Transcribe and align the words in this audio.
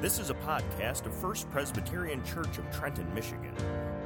This 0.00 0.18
is 0.18 0.30
a 0.30 0.34
podcast 0.34 1.04
of 1.04 1.14
First 1.14 1.50
Presbyterian 1.50 2.24
Church 2.24 2.56
of 2.56 2.70
Trenton, 2.70 3.12
Michigan, 3.14 3.52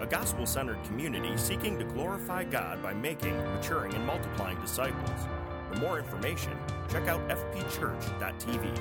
a 0.00 0.06
gospel 0.06 0.44
centered 0.44 0.82
community 0.82 1.36
seeking 1.36 1.78
to 1.78 1.84
glorify 1.84 2.42
God 2.42 2.82
by 2.82 2.92
making, 2.92 3.36
maturing, 3.54 3.94
and 3.94 4.04
multiplying 4.04 4.60
disciples. 4.60 5.28
For 5.70 5.78
more 5.78 6.00
information, 6.00 6.58
check 6.90 7.06
out 7.06 7.20
fpchurch.tv. 7.28 8.76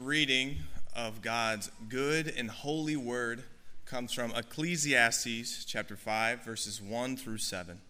Reading 0.00 0.56
of 0.96 1.22
God's 1.22 1.70
good 1.88 2.34
and 2.36 2.50
holy 2.50 2.96
word 2.96 3.44
comes 3.84 4.12
from 4.12 4.32
Ecclesiastes 4.32 5.64
chapter 5.64 5.94
5, 5.94 6.44
verses 6.44 6.82
1 6.82 7.16
through 7.16 7.38
7. 7.38 7.80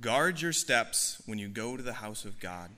Guard 0.00 0.40
your 0.40 0.52
steps 0.52 1.20
when 1.26 1.38
you 1.38 1.48
go 1.48 1.76
to 1.76 1.82
the 1.82 1.94
house 1.94 2.24
of 2.24 2.40
God. 2.40 2.70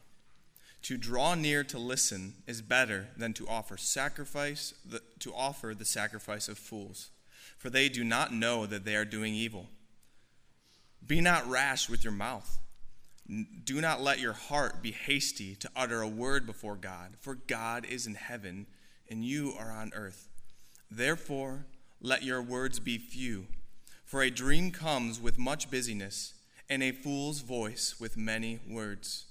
To 0.83 0.97
draw 0.97 1.37
near 1.37 1.63
to 1.65 1.79
listen 1.79 2.35
is 2.49 2.63
better 2.63 3.09
than 3.17 3.33
to 3.35 3.47
offer 3.47 3.77
sacrifice 3.77 4.75
to 5.21 5.33
offer 5.33 5.75
the 5.75 5.85
sacrifice 5.85 6.49
of 6.49 6.59
fools, 6.59 7.11
for 7.57 7.71
they 7.71 7.89
do 7.89 8.03
not 8.03 8.33
know 8.33 8.67
that 8.67 8.85
they 8.85 8.97
are 8.97 9.05
doing 9.05 9.35
evil. 9.35 9.69
Be 11.07 11.21
not 11.21 11.49
rash 11.49 11.89
with 11.89 12.03
your 12.03 12.13
mouth. 12.13 12.59
Do 13.65 13.81
not 13.81 14.03
let 14.03 14.19
your 14.19 14.33
heart 14.33 14.83
be 14.83 14.91
hasty 14.91 15.55
to 15.57 15.71
utter 15.77 16.03
a 16.03 16.09
word 16.09 16.45
before 16.45 16.75
God, 16.75 17.17
for 17.21 17.37
God 17.37 17.85
is 17.85 18.07
in 18.07 18.15
heaven 18.15 18.67
and 19.09 19.25
you 19.25 19.55
are 19.57 19.71
on 19.71 19.93
earth. 19.95 20.29
Therefore, 20.91 21.67
let 22.01 22.25
your 22.25 22.43
words 22.43 22.81
be 22.81 22.99
few, 22.99 23.47
for 24.05 24.23
a 24.23 24.31
dream 24.31 24.73
comes 24.73 25.21
with 25.21 25.39
much 25.39 25.71
busyness 25.71 26.35
and 26.73 26.83
a 26.83 26.91
fool's 26.91 27.41
voice 27.41 27.97
with 28.01 28.17
many 28.17 28.59
words. 28.67 29.27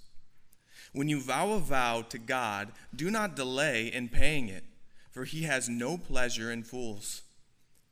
When 0.93 1.09
you 1.09 1.19
vow 1.19 1.53
a 1.53 1.59
vow 1.59 2.03
to 2.03 2.19
God, 2.19 2.71
do 2.95 3.09
not 3.09 3.35
delay 3.35 3.87
in 3.87 4.09
paying 4.09 4.47
it, 4.47 4.63
for 5.09 5.25
he 5.25 5.41
has 5.43 5.67
no 5.67 5.97
pleasure 5.97 6.51
in 6.51 6.61
fools. 6.61 7.23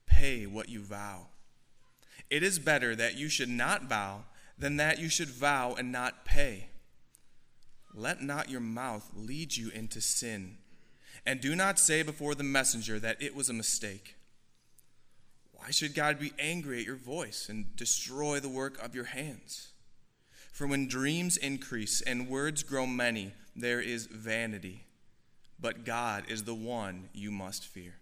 Pay 0.05 0.45
what 0.45 0.69
you 0.69 0.81
vow. 0.81 1.29
It 2.29 2.43
is 2.43 2.59
better 2.59 2.95
that 2.95 3.17
you 3.17 3.27
should 3.27 3.49
not 3.49 3.89
vow 3.89 4.25
than 4.55 4.77
that 4.77 4.99
you 4.99 5.09
should 5.09 5.29
vow 5.29 5.73
and 5.73 5.91
not 5.91 6.25
pay. 6.25 6.67
Let 7.91 8.21
not 8.21 8.51
your 8.51 8.61
mouth 8.61 9.09
lead 9.15 9.57
you 9.57 9.71
into 9.71 9.99
sin, 9.99 10.57
and 11.25 11.41
do 11.41 11.55
not 11.55 11.79
say 11.79 12.03
before 12.03 12.35
the 12.35 12.43
messenger 12.43 12.99
that 12.99 13.19
it 13.19 13.33
was 13.33 13.49
a 13.49 13.53
mistake. 13.53 14.13
Why 15.59 15.71
should 15.71 15.93
God 15.93 16.19
be 16.19 16.31
angry 16.39 16.79
at 16.79 16.85
your 16.85 16.95
voice 16.95 17.47
and 17.49 17.75
destroy 17.75 18.39
the 18.39 18.49
work 18.49 18.81
of 18.83 18.95
your 18.95 19.03
hands? 19.03 19.69
For 20.51 20.65
when 20.65 20.87
dreams 20.87 21.37
increase 21.37 22.01
and 22.01 22.27
words 22.27 22.63
grow 22.63 22.87
many, 22.87 23.33
there 23.55 23.81
is 23.81 24.07
vanity. 24.07 24.85
But 25.59 25.83
God 25.83 26.23
is 26.29 26.45
the 26.45 26.55
one 26.55 27.09
you 27.13 27.29
must 27.29 27.65
fear. 27.65 27.95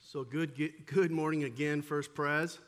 So, 0.00 0.24
good, 0.24 0.52
good 0.86 1.10
morning 1.10 1.44
again, 1.44 1.82
First 1.82 2.14
Pres. 2.14 2.60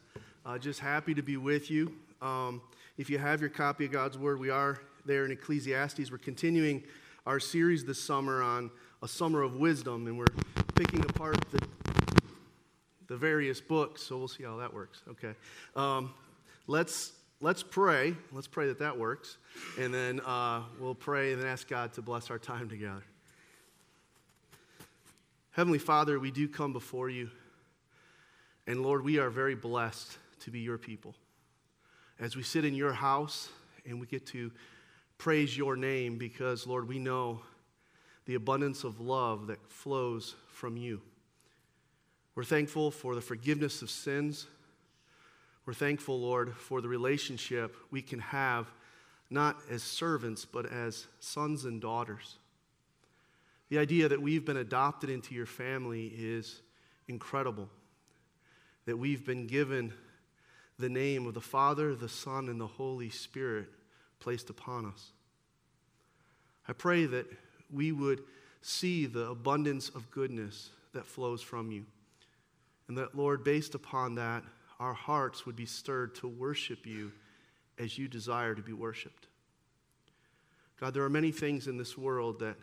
Uh, 0.45 0.59
just 0.59 0.81
happy 0.81 1.15
to 1.15 1.22
be 1.22 1.37
with 1.37 1.70
you. 1.70 1.95
Um, 2.20 2.61
if 2.99 3.09
you 3.09 3.17
have 3.17 3.41
your 3.41 3.49
copy 3.49 3.85
of 3.85 3.93
God's 3.93 4.19
Word, 4.19 4.41
we 4.41 4.51
are 4.51 4.81
there 5.07 5.25
in 5.25 5.31
Ecclesiastes. 5.31 6.11
We're 6.11 6.19
continuing 6.19 6.83
our 7.27 7.39
series 7.39 7.85
this 7.85 8.03
summer 8.03 8.43
on 8.43 8.72
a 9.03 9.09
summer 9.09 9.43
of 9.43 9.55
wisdom, 9.55 10.09
and 10.09 10.19
we're 10.19 10.27
picking 10.75 11.00
apart 11.03 11.39
the, 11.53 11.65
the 13.06 13.17
various 13.17 13.61
books. 13.61 14.03
So 14.03 14.19
we'll 14.19 14.27
see 14.27 14.43
how 14.43 14.56
that 14.56 14.75
works. 14.75 15.03
Okay. 15.11 15.34
Um, 15.77 16.12
let's, 16.67 17.12
let's 17.41 17.62
pray. 17.62 18.17
Let's 18.33 18.49
pray 18.49 18.67
that 18.67 18.81
that 18.81 18.99
works. 18.99 19.39
And 19.78 19.95
then 19.95 20.21
uh, 20.27 20.62
we'll 20.81 20.97
pray 20.97 21.33
and 21.33 21.45
ask 21.45 21.69
God 21.69 21.93
to 21.93 22.03
bless 22.03 22.33
our 22.33 22.39
time 22.39 22.69
together. 22.69 23.05
Heavenly 25.53 25.78
Father, 25.78 26.19
we 26.19 26.33
do 26.33 26.49
come 26.49 26.72
before 26.72 27.09
you. 27.09 27.31
And 28.67 28.83
Lord, 28.83 29.05
we 29.05 29.21
are 29.21 29.31
very 29.31 29.55
blessed 29.55 30.19
to 30.41 30.51
be 30.51 30.59
your 30.59 30.78
people 30.78 31.15
as 32.21 32.37
we 32.37 32.43
sit 32.43 32.65
in 32.65 32.75
your 32.75 32.93
house 32.93 33.49
and 33.87 34.01
we 34.01 34.06
get 34.06 34.27
to 34.27 34.51
praise 35.19 35.56
your 35.56 35.77
name 35.77 36.19
because, 36.19 36.67
Lord, 36.67 36.89
we 36.89 36.99
know 36.99 37.41
the 38.27 38.34
abundance 38.34 38.84
of 38.84 39.01
love 39.01 39.47
that 39.47 39.65
flows 39.71 40.34
from 40.49 40.77
you. 40.77 41.01
We're 42.34 42.45
thankful 42.45 42.91
for 42.91 43.15
the 43.15 43.21
forgiveness 43.21 43.83
of 43.83 43.91
sins. 43.91 44.47
We're 45.67 45.75
thankful, 45.75 46.21
Lord, 46.21 46.55
for 46.55 46.81
the 46.81 46.89
relationship 46.89 47.77
we 47.91 48.03
can 48.03 48.21
have 48.21 48.71
not 49.31 49.61
as 49.71 49.83
servants, 49.83 50.45
but 50.45 50.67
as 50.67 51.07
sons 51.21 51.65
and 51.65 51.81
daughters. 51.81 52.37
The 53.69 53.78
idea 53.78 54.09
that 54.09 54.23
we've 54.23 54.45
been 54.45 54.57
adopted 54.57 55.11
into 55.11 55.34
your 55.34 55.47
family 55.47 56.07
is 56.17 56.62
incredible. 57.09 57.69
That 58.87 58.97
we've 58.97 59.27
been 59.27 59.47
given 59.47 59.93
the 60.78 60.89
name 60.89 61.27
of 61.27 61.34
the 61.34 61.41
Father, 61.41 61.94
the 61.94 62.09
Son, 62.09 62.49
and 62.49 62.61
the 62.61 62.66
Holy 62.66 63.11
Spirit 63.11 63.69
placed 64.21 64.50
upon 64.50 64.87
us. 64.87 65.12
I 66.66 66.72
pray 66.72 67.06
that 67.06 67.27
we 67.72 67.93
would 67.93 68.22
see 68.62 69.06
the 69.06 69.31
abundance 69.31 69.89
of 69.89 70.11
goodness 70.11 70.71
that 70.93 71.06
flows 71.06 71.43
from 71.43 71.71
you. 71.71 71.84
And 72.87 72.97
that, 72.97 73.15
Lord, 73.16 73.44
based 73.44 73.75
upon 73.75 74.15
that, 74.16 74.43
our 74.81 74.94
hearts 74.94 75.44
would 75.44 75.56
be 75.56 75.66
stirred 75.66 76.15
to 76.16 76.28
worship 76.28 76.87
you 76.87 77.12
as 77.78 77.99
you 77.99 78.09
desire 78.09 78.55
to 78.55 78.62
be 78.62 78.72
worshiped. 78.72 79.27
God, 80.81 80.95
there 80.95 81.03
are 81.03 81.10
many 81.10 81.33
things 81.33 81.66
in 81.66 81.77
this 81.77 81.99
world 81.99 82.39
that 82.41 82.56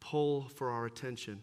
pull 0.00 0.48
for 0.48 0.70
our 0.70 0.86
attention. 0.86 1.42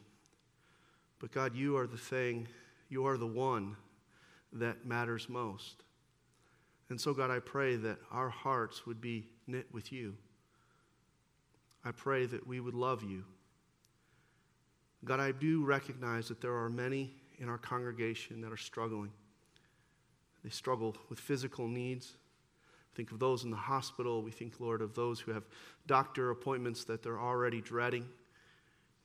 But 1.19 1.31
God, 1.31 1.56
you 1.56 1.78
are 1.78 1.88
the 1.88 1.97
thing, 1.97 2.47
you 2.89 3.06
are 3.06 3.18
the 3.18 3.28
one 3.28 3.75
that 4.53 4.85
matters 4.85 5.29
most. 5.29 5.83
And 6.91 7.00
so, 7.00 7.13
God, 7.13 7.31
I 7.31 7.40
pray 7.40 7.78
that 7.78 8.00
our 8.12 8.28
hearts 8.28 8.85
would 8.85 9.00
be 9.00 9.25
knit 9.47 9.66
with 9.72 9.94
you. 9.94 10.18
I 11.85 11.91
pray 11.91 12.25
that 12.25 12.46
we 12.46 12.59
would 12.59 12.74
love 12.74 13.02
you. 13.02 13.24
God, 15.06 15.22
I 15.22 15.31
do 15.31 15.63
recognize 15.63 16.28
that 16.28 16.41
there 16.41 16.53
are 16.53 16.69
many 16.69 17.12
in 17.40 17.47
our 17.47 17.57
congregation 17.57 18.41
that 18.41 18.51
are 18.51 18.57
struggling. 18.57 19.12
They 20.44 20.50
struggle 20.50 20.97
with 21.09 21.18
physical 21.18 21.66
needs. 21.69 22.18
Think 22.94 23.13
of 23.13 23.19
those 23.19 23.46
in 23.46 23.51
the 23.51 23.56
hospital. 23.56 24.22
We 24.22 24.31
think, 24.31 24.59
Lord, 24.59 24.81
of 24.81 24.94
those 24.94 25.22
who 25.22 25.31
have 25.31 25.46
doctor 25.88 26.30
appointments 26.30 26.84
that 26.84 27.03
they're 27.03 27.22
already 27.22 27.62
dreading. 27.62 28.06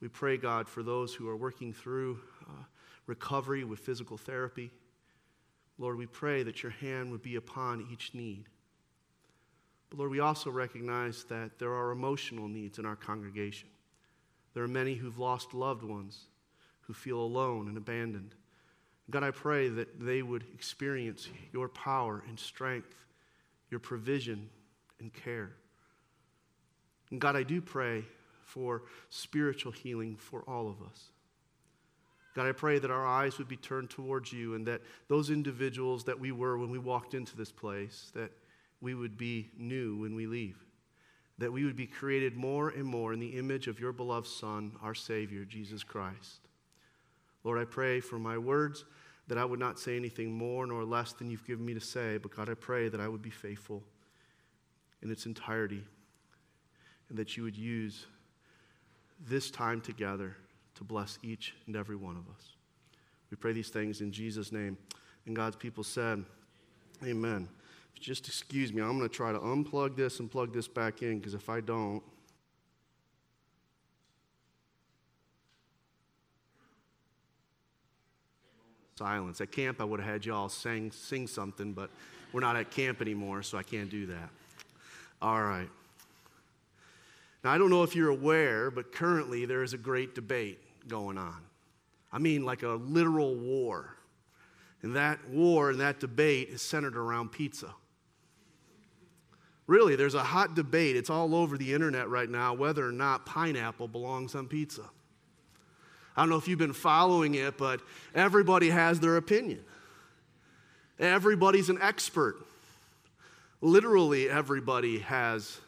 We 0.00 0.08
pray, 0.08 0.38
God, 0.38 0.68
for 0.68 0.82
those 0.82 1.14
who 1.14 1.28
are 1.28 1.36
working 1.36 1.72
through 1.72 2.18
uh, 2.48 2.64
recovery 3.06 3.62
with 3.62 3.78
physical 3.78 4.18
therapy. 4.18 4.72
Lord, 5.78 5.98
we 5.98 6.06
pray 6.06 6.42
that 6.42 6.62
your 6.62 6.72
hand 6.72 7.10
would 7.10 7.22
be 7.22 7.36
upon 7.36 7.86
each 7.92 8.14
need. 8.14 8.44
But 9.90 9.98
Lord, 9.98 10.10
we 10.10 10.20
also 10.20 10.50
recognize 10.50 11.24
that 11.24 11.58
there 11.58 11.74
are 11.74 11.90
emotional 11.90 12.48
needs 12.48 12.78
in 12.78 12.86
our 12.86 12.96
congregation. 12.96 13.68
There 14.54 14.64
are 14.64 14.68
many 14.68 14.94
who've 14.94 15.18
lost 15.18 15.52
loved 15.52 15.82
ones, 15.82 16.24
who 16.82 16.94
feel 16.94 17.20
alone 17.20 17.68
and 17.68 17.76
abandoned. 17.76 18.34
God, 19.10 19.22
I 19.22 19.30
pray 19.30 19.68
that 19.68 20.00
they 20.00 20.22
would 20.22 20.44
experience 20.54 21.28
your 21.52 21.68
power 21.68 22.24
and 22.26 22.38
strength, 22.38 22.94
your 23.70 23.80
provision 23.80 24.48
and 24.98 25.12
care. 25.12 25.52
And 27.10 27.20
God, 27.20 27.36
I 27.36 27.42
do 27.42 27.60
pray 27.60 28.04
for 28.42 28.82
spiritual 29.10 29.72
healing 29.72 30.16
for 30.16 30.42
all 30.48 30.68
of 30.68 30.80
us. 30.82 31.10
God, 32.36 32.46
I 32.46 32.52
pray 32.52 32.78
that 32.78 32.90
our 32.90 33.06
eyes 33.06 33.38
would 33.38 33.48
be 33.48 33.56
turned 33.56 33.88
towards 33.88 34.30
you 34.30 34.56
and 34.56 34.66
that 34.66 34.82
those 35.08 35.30
individuals 35.30 36.04
that 36.04 36.20
we 36.20 36.32
were 36.32 36.58
when 36.58 36.68
we 36.68 36.78
walked 36.78 37.14
into 37.14 37.34
this 37.34 37.50
place, 37.50 38.12
that 38.14 38.30
we 38.82 38.94
would 38.94 39.16
be 39.16 39.48
new 39.56 39.96
when 39.96 40.14
we 40.14 40.26
leave. 40.26 40.58
That 41.38 41.50
we 41.50 41.64
would 41.64 41.76
be 41.76 41.86
created 41.86 42.36
more 42.36 42.68
and 42.68 42.84
more 42.84 43.14
in 43.14 43.20
the 43.20 43.38
image 43.38 43.68
of 43.68 43.80
your 43.80 43.90
beloved 43.90 44.26
Son, 44.26 44.72
our 44.82 44.94
Savior, 44.94 45.46
Jesus 45.46 45.82
Christ. 45.82 46.40
Lord, 47.42 47.58
I 47.58 47.64
pray 47.64 48.00
for 48.00 48.18
my 48.18 48.36
words 48.36 48.84
that 49.28 49.38
I 49.38 49.44
would 49.46 49.58
not 49.58 49.78
say 49.78 49.96
anything 49.96 50.30
more 50.30 50.66
nor 50.66 50.84
less 50.84 51.14
than 51.14 51.30
you've 51.30 51.46
given 51.46 51.64
me 51.64 51.72
to 51.72 51.80
say, 51.80 52.18
but 52.18 52.36
God, 52.36 52.50
I 52.50 52.54
pray 52.54 52.90
that 52.90 53.00
I 53.00 53.08
would 53.08 53.22
be 53.22 53.30
faithful 53.30 53.82
in 55.00 55.10
its 55.10 55.24
entirety 55.24 55.84
and 57.08 57.16
that 57.16 57.38
you 57.38 57.44
would 57.44 57.56
use 57.56 58.04
this 59.26 59.50
time 59.50 59.80
together 59.80 60.36
to 60.76 60.84
bless 60.84 61.18
each 61.22 61.54
and 61.66 61.76
every 61.76 61.96
one 61.96 62.16
of 62.16 62.28
us. 62.34 62.56
We 63.30 63.36
pray 63.36 63.52
these 63.52 63.70
things 63.70 64.00
in 64.00 64.12
Jesus' 64.12 64.52
name. 64.52 64.76
And 65.26 65.34
God's 65.34 65.56
people 65.56 65.82
said, 65.82 66.24
Amen. 67.04 67.48
just 67.98 68.26
excuse 68.28 68.72
me, 68.72 68.80
I'm 68.82 68.96
going 68.96 69.08
to 69.08 69.14
try 69.14 69.32
to 69.32 69.38
unplug 69.38 69.96
this 69.96 70.20
and 70.20 70.30
plug 70.30 70.52
this 70.54 70.68
back 70.68 71.02
in 71.02 71.18
because 71.18 71.34
if 71.34 71.48
I 71.48 71.60
don't, 71.60 72.02
silence. 78.96 79.40
At 79.42 79.52
camp, 79.52 79.80
I 79.80 79.84
would 79.84 80.00
have 80.00 80.08
had 80.08 80.24
y'all 80.24 80.48
sing, 80.48 80.90
sing 80.90 81.26
something, 81.26 81.74
but 81.74 81.90
we're 82.32 82.40
not 82.40 82.56
at 82.56 82.70
camp 82.70 83.02
anymore, 83.02 83.42
so 83.42 83.58
I 83.58 83.62
can't 83.62 83.90
do 83.90 84.06
that. 84.06 84.30
All 85.20 85.42
right. 85.42 85.68
Now, 87.44 87.52
I 87.52 87.58
don't 87.58 87.68
know 87.68 87.82
if 87.82 87.94
you're 87.94 88.08
aware, 88.08 88.70
but 88.70 88.92
currently 88.92 89.44
there 89.44 89.62
is 89.62 89.74
a 89.74 89.78
great 89.78 90.14
debate 90.14 90.58
going 90.88 91.18
on. 91.18 91.42
I 92.12 92.18
mean, 92.18 92.44
like 92.44 92.62
a 92.62 92.70
literal 92.70 93.34
war. 93.34 93.96
And 94.82 94.96
that 94.96 95.28
war 95.28 95.70
and 95.70 95.80
that 95.80 96.00
debate 96.00 96.48
is 96.50 96.62
centered 96.62 96.96
around 96.96 97.32
pizza. 97.32 97.74
Really, 99.66 99.96
there's 99.96 100.14
a 100.14 100.22
hot 100.22 100.54
debate. 100.54 100.96
It's 100.96 101.10
all 101.10 101.34
over 101.34 101.58
the 101.58 101.74
internet 101.74 102.08
right 102.08 102.30
now 102.30 102.54
whether 102.54 102.86
or 102.86 102.92
not 102.92 103.26
pineapple 103.26 103.88
belongs 103.88 104.34
on 104.34 104.46
pizza. 104.46 104.84
I 106.16 106.22
don't 106.22 106.30
know 106.30 106.36
if 106.36 106.48
you've 106.48 106.58
been 106.58 106.72
following 106.72 107.34
it, 107.34 107.58
but 107.58 107.80
everybody 108.14 108.70
has 108.70 109.00
their 109.00 109.16
opinion. 109.16 109.64
Everybody's 110.98 111.68
an 111.68 111.78
expert. 111.82 112.36
Literally, 113.60 114.30
everybody 114.30 115.00
has 115.00 115.58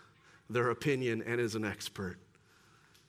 their 0.48 0.70
opinion 0.70 1.22
and 1.26 1.40
is 1.40 1.54
an 1.54 1.64
expert. 1.64 2.18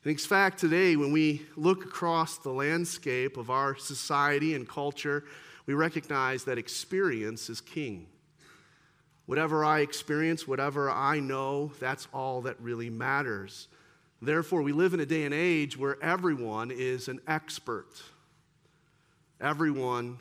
In 0.10 0.18
fact, 0.18 0.58
today, 0.58 0.96
when 0.96 1.12
we 1.12 1.44
look 1.56 1.86
across 1.86 2.40
the 2.40 2.50
landscape 2.50 3.38
of 3.38 3.52
our 3.52 3.76
society 3.76 4.56
and 4.56 4.68
culture, 4.68 5.24
we 5.68 5.76
recognize 5.76 6.46
that 6.46 6.58
experience 6.58 7.48
is 7.48 7.62
king. 7.62 8.08
Whatever 9.28 9.64
I 9.64 9.82
experience, 9.82 10.48
whatever 10.48 10.90
I 10.90 11.20
know, 11.20 11.72
that's 11.80 12.08
all 12.12 12.42
that 12.42 12.60
really 12.60 12.90
matters. 12.90 13.68
Therefore, 14.20 14.64
we 14.64 14.72
live 14.72 14.96
in 14.96 15.00
a 15.00 15.06
day 15.06 15.26
and 15.26 15.34
age 15.34 15.78
where 15.78 16.02
everyone 16.04 16.72
is 16.72 17.08
an 17.08 17.20
expert. 17.28 18.02
Everyone 19.40 20.18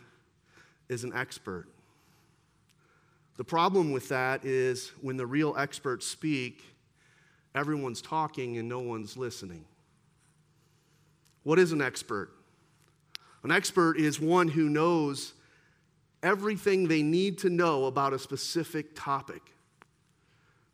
is 0.91 1.03
an 1.03 1.15
expert. 1.15 1.67
The 3.39 3.45
problem 3.45 3.91
with 3.91 4.11
that 4.11 4.45
is 4.45 4.89
when 5.01 5.17
the 5.17 5.27
real 5.27 5.55
experts 5.57 6.07
speak, 6.07 6.63
everyone's 7.55 8.03
talking 8.03 8.59
and 8.59 8.69
no 8.69 8.81
one's 8.81 9.17
listening. 9.17 9.65
What 11.49 11.59
is 11.59 11.73
an 11.73 11.81
expert? 11.81 12.29
An 13.43 13.51
expert 13.51 13.97
is 13.97 14.21
one 14.21 14.49
who 14.49 14.69
knows 14.69 15.33
everything 16.23 16.87
they 16.87 17.03
need 17.03 17.39
to 17.39 17.49
know 17.49 17.87
about 17.87 18.13
a 18.13 18.19
specific 18.19 18.95
topic. 18.95 19.41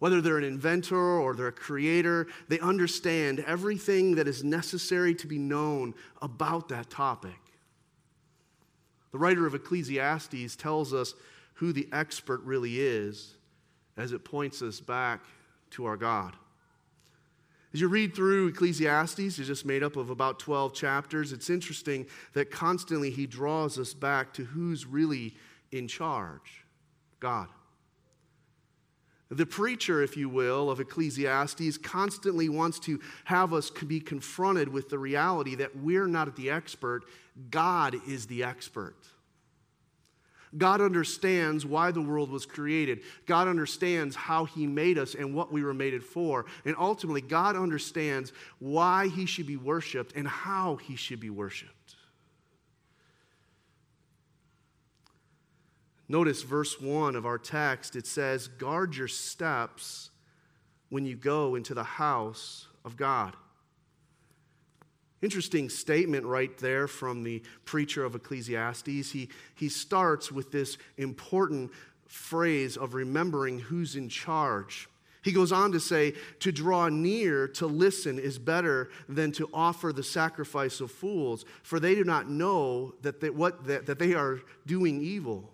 Whether 0.00 0.21
they're 0.21 0.37
an 0.37 0.43
inventor 0.43 0.97
or 0.97 1.37
they're 1.37 1.47
a 1.47 1.53
creator, 1.53 2.26
they 2.49 2.59
understand 2.59 3.44
everything 3.47 4.17
that 4.17 4.26
is 4.26 4.43
necessary 4.43 5.15
to 5.15 5.29
be 5.29 5.38
known 5.38 5.94
about 6.21 6.69
that 6.71 6.91
topic. 6.91 7.38
The 9.12 9.19
writer 9.19 9.47
of 9.47 9.55
Ecclesiastes 9.55 10.56
tells 10.56 10.93
us 10.93 11.15
who 11.53 11.73
the 11.73 11.88
expert 11.93 12.43
really 12.43 12.81
is 12.81 13.37
as 13.97 14.11
it 14.11 14.25
points 14.25 14.61
us 14.61 14.81
back 14.81 15.21
to 15.71 15.85
our 15.85 15.97
God. 15.97 16.35
As 17.75 17.81
you 17.81 17.88
read 17.88 18.15
through 18.15 18.47
Ecclesiastes, 18.49 19.19
it's 19.19 19.49
just 19.49 19.67
made 19.67 19.82
up 19.82 19.97
of 19.97 20.09
about 20.09 20.38
12 20.38 20.75
chapters. 20.75 21.32
It's 21.32 21.50
interesting 21.50 22.06
that 22.32 22.53
constantly 22.53 23.11
he 23.11 23.26
draws 23.26 23.81
us 23.81 23.93
back 23.93 24.32
to 24.35 24.44
who's 24.44 24.87
really 24.87 25.35
in 25.73 25.88
charge 25.88 26.65
God. 27.19 27.49
The 29.29 29.47
preacher, 29.47 30.03
if 30.03 30.17
you 30.17 30.29
will, 30.29 30.71
of 30.71 30.79
Ecclesiastes 30.79 31.79
constantly 31.79 32.49
wants 32.49 32.79
to 32.81 33.00
have 33.25 33.53
us 33.53 33.71
be 33.71 33.99
confronted 33.99 34.69
with 34.69 34.88
the 34.88 34.99
reality 34.99 35.56
that 35.56 35.75
we're 35.76 36.06
not 36.06 36.29
the 36.37 36.50
expert, 36.50 37.03
God 37.50 37.97
is 38.06 38.26
the 38.26 38.44
expert. 38.44 38.94
God 40.56 40.81
understands 40.81 41.67
why 41.67 41.91
the 41.91 42.01
world 42.01 42.31
was 42.31 42.47
created. 42.47 43.01
God 43.27 43.49
understands 43.49 44.15
how 44.15 44.45
He 44.45 44.67
made 44.67 44.99
us 44.99 45.15
and 45.15 45.35
what 45.35 45.53
we 45.53 45.65
were 45.65 45.75
made 45.75 46.03
for. 46.05 46.47
And 46.65 46.77
ultimately, 46.79 47.21
God 47.21 47.56
understands 47.56 48.33
why 48.59 49.09
He 49.09 49.27
should 49.27 49.47
be 49.47 49.56
worshiped 49.56 50.12
and 50.15 50.29
how 50.29 50.77
He 50.77 50.97
should 50.97 51.21
be 51.21 51.31
worshiped. 51.31 51.97
Notice 56.09 56.43
verse 56.43 56.81
1 56.81 57.17
of 57.17 57.25
our 57.25 57.39
text. 57.39 57.97
It 57.97 58.07
says, 58.07 58.47
Guard 58.47 58.95
your 58.95 59.09
steps 59.09 60.11
when 60.91 61.07
you 61.07 61.17
go 61.17 61.55
into 61.55 61.75
the 61.75 61.85
house 61.85 62.69
of 62.85 62.97
God. 62.97 63.35
Interesting 65.25 65.71
statement 65.71 66.26
right 66.26 66.55
there 66.59 66.87
from 66.87 67.23
the 67.23 67.43
preacher 67.65 68.05
of 68.05 68.15
Ecclesiastes. 68.15 69.11
He, 69.11 69.31
he 69.55 69.71
starts 69.71 70.31
with 70.31 70.53
this 70.53 70.76
important 70.99 71.71
phrase 72.06 72.76
of 72.76 72.93
remembering 72.93 73.59
who's 73.59 73.97
in 73.97 74.11
charge. 74.11 74.87
He 75.23 75.32
goes 75.32 75.50
on 75.50 75.73
to 75.73 75.81
say, 75.81 76.12
To 76.41 76.53
draw 76.53 76.91
near 76.91 77.49
to 77.49 77.67
listen 77.67 78.19
is 78.19 78.38
better 78.38 78.91
than 79.09 79.32
to 79.32 79.49
offer 79.55 79.94
the 79.94 80.03
sacrifice 80.03 80.82
of 80.82 80.91
fools, 80.91 81.47
for 81.62 81.81
they 81.81 81.94
do 81.94 82.05
not 82.05 82.29
know 82.29 82.94
that 83.00 83.23
they, 83.23 83.31
what, 83.31 83.65
that, 83.65 83.87
that 83.87 83.99
they 83.99 84.12
are 84.12 84.41
doing 84.67 85.00
evil. 85.00 85.54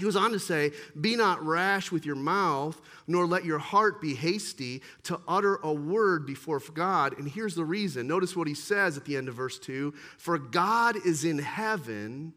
He 0.00 0.04
goes 0.04 0.16
on 0.16 0.32
to 0.32 0.38
say, 0.38 0.72
Be 0.98 1.14
not 1.14 1.44
rash 1.44 1.92
with 1.92 2.06
your 2.06 2.16
mouth, 2.16 2.80
nor 3.06 3.26
let 3.26 3.44
your 3.44 3.58
heart 3.58 4.00
be 4.00 4.14
hasty 4.14 4.80
to 5.02 5.20
utter 5.28 5.56
a 5.56 5.74
word 5.74 6.24
before 6.24 6.58
God. 6.72 7.18
And 7.18 7.28
here's 7.28 7.54
the 7.54 7.66
reason. 7.66 8.06
Notice 8.06 8.34
what 8.34 8.48
he 8.48 8.54
says 8.54 8.96
at 8.96 9.04
the 9.04 9.18
end 9.18 9.28
of 9.28 9.34
verse 9.34 9.58
2 9.58 9.92
For 10.16 10.38
God 10.38 10.96
is 11.04 11.26
in 11.26 11.38
heaven, 11.38 12.32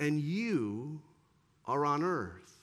and 0.00 0.18
you 0.18 1.02
are 1.66 1.84
on 1.84 2.02
earth. 2.02 2.58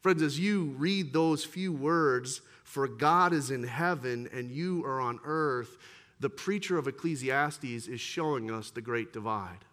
Friends, 0.00 0.20
as 0.20 0.36
you 0.40 0.74
read 0.78 1.12
those 1.12 1.44
few 1.44 1.72
words, 1.72 2.40
For 2.64 2.88
God 2.88 3.32
is 3.32 3.52
in 3.52 3.62
heaven, 3.62 4.28
and 4.32 4.50
you 4.50 4.84
are 4.84 5.00
on 5.00 5.20
earth, 5.24 5.78
the 6.18 6.30
preacher 6.30 6.76
of 6.76 6.88
Ecclesiastes 6.88 7.86
is 7.86 8.00
showing 8.00 8.50
us 8.50 8.70
the 8.70 8.80
great 8.80 9.12
divide. 9.12 9.64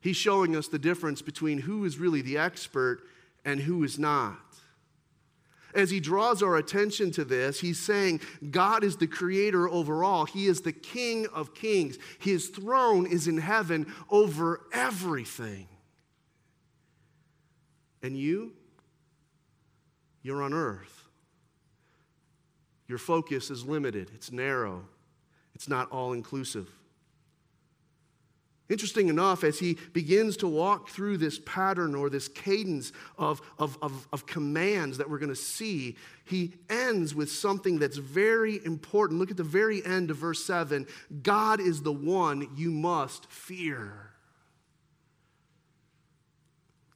He's 0.00 0.16
showing 0.16 0.54
us 0.54 0.68
the 0.68 0.78
difference 0.78 1.22
between 1.22 1.58
who 1.58 1.84
is 1.84 1.98
really 1.98 2.22
the 2.22 2.38
expert 2.38 3.02
and 3.44 3.60
who 3.60 3.82
is 3.84 3.98
not. 3.98 4.38
As 5.74 5.90
he 5.90 6.00
draws 6.00 6.42
our 6.42 6.56
attention 6.56 7.10
to 7.12 7.24
this, 7.24 7.60
he's 7.60 7.78
saying 7.78 8.20
God 8.50 8.82
is 8.82 8.96
the 8.96 9.06
creator 9.06 9.68
over 9.68 10.02
all. 10.02 10.24
He 10.24 10.46
is 10.46 10.62
the 10.62 10.72
king 10.72 11.26
of 11.34 11.54
kings. 11.54 11.98
His 12.18 12.48
throne 12.48 13.06
is 13.06 13.28
in 13.28 13.38
heaven 13.38 13.92
over 14.10 14.62
everything. 14.72 15.68
And 18.02 18.16
you, 18.16 18.52
you're 20.22 20.42
on 20.42 20.54
earth. 20.54 21.04
Your 22.86 22.98
focus 22.98 23.50
is 23.50 23.66
limited, 23.66 24.10
it's 24.14 24.32
narrow, 24.32 24.84
it's 25.54 25.68
not 25.68 25.90
all 25.90 26.14
inclusive. 26.14 26.70
Interesting 28.68 29.08
enough, 29.08 29.44
as 29.44 29.58
he 29.58 29.78
begins 29.94 30.36
to 30.38 30.48
walk 30.48 30.90
through 30.90 31.16
this 31.16 31.38
pattern 31.46 31.94
or 31.94 32.10
this 32.10 32.28
cadence 32.28 32.92
of, 33.16 33.40
of, 33.58 33.78
of, 33.80 34.06
of 34.12 34.26
commands 34.26 34.98
that 34.98 35.08
we're 35.08 35.18
going 35.18 35.30
to 35.30 35.36
see, 35.36 35.96
he 36.26 36.52
ends 36.68 37.14
with 37.14 37.30
something 37.30 37.78
that's 37.78 37.96
very 37.96 38.62
important. 38.66 39.18
Look 39.18 39.30
at 39.30 39.38
the 39.38 39.42
very 39.42 39.84
end 39.86 40.10
of 40.10 40.18
verse 40.18 40.44
7 40.44 40.86
God 41.22 41.60
is 41.60 41.82
the 41.82 41.92
one 41.92 42.48
you 42.56 42.70
must 42.70 43.30
fear. 43.32 44.07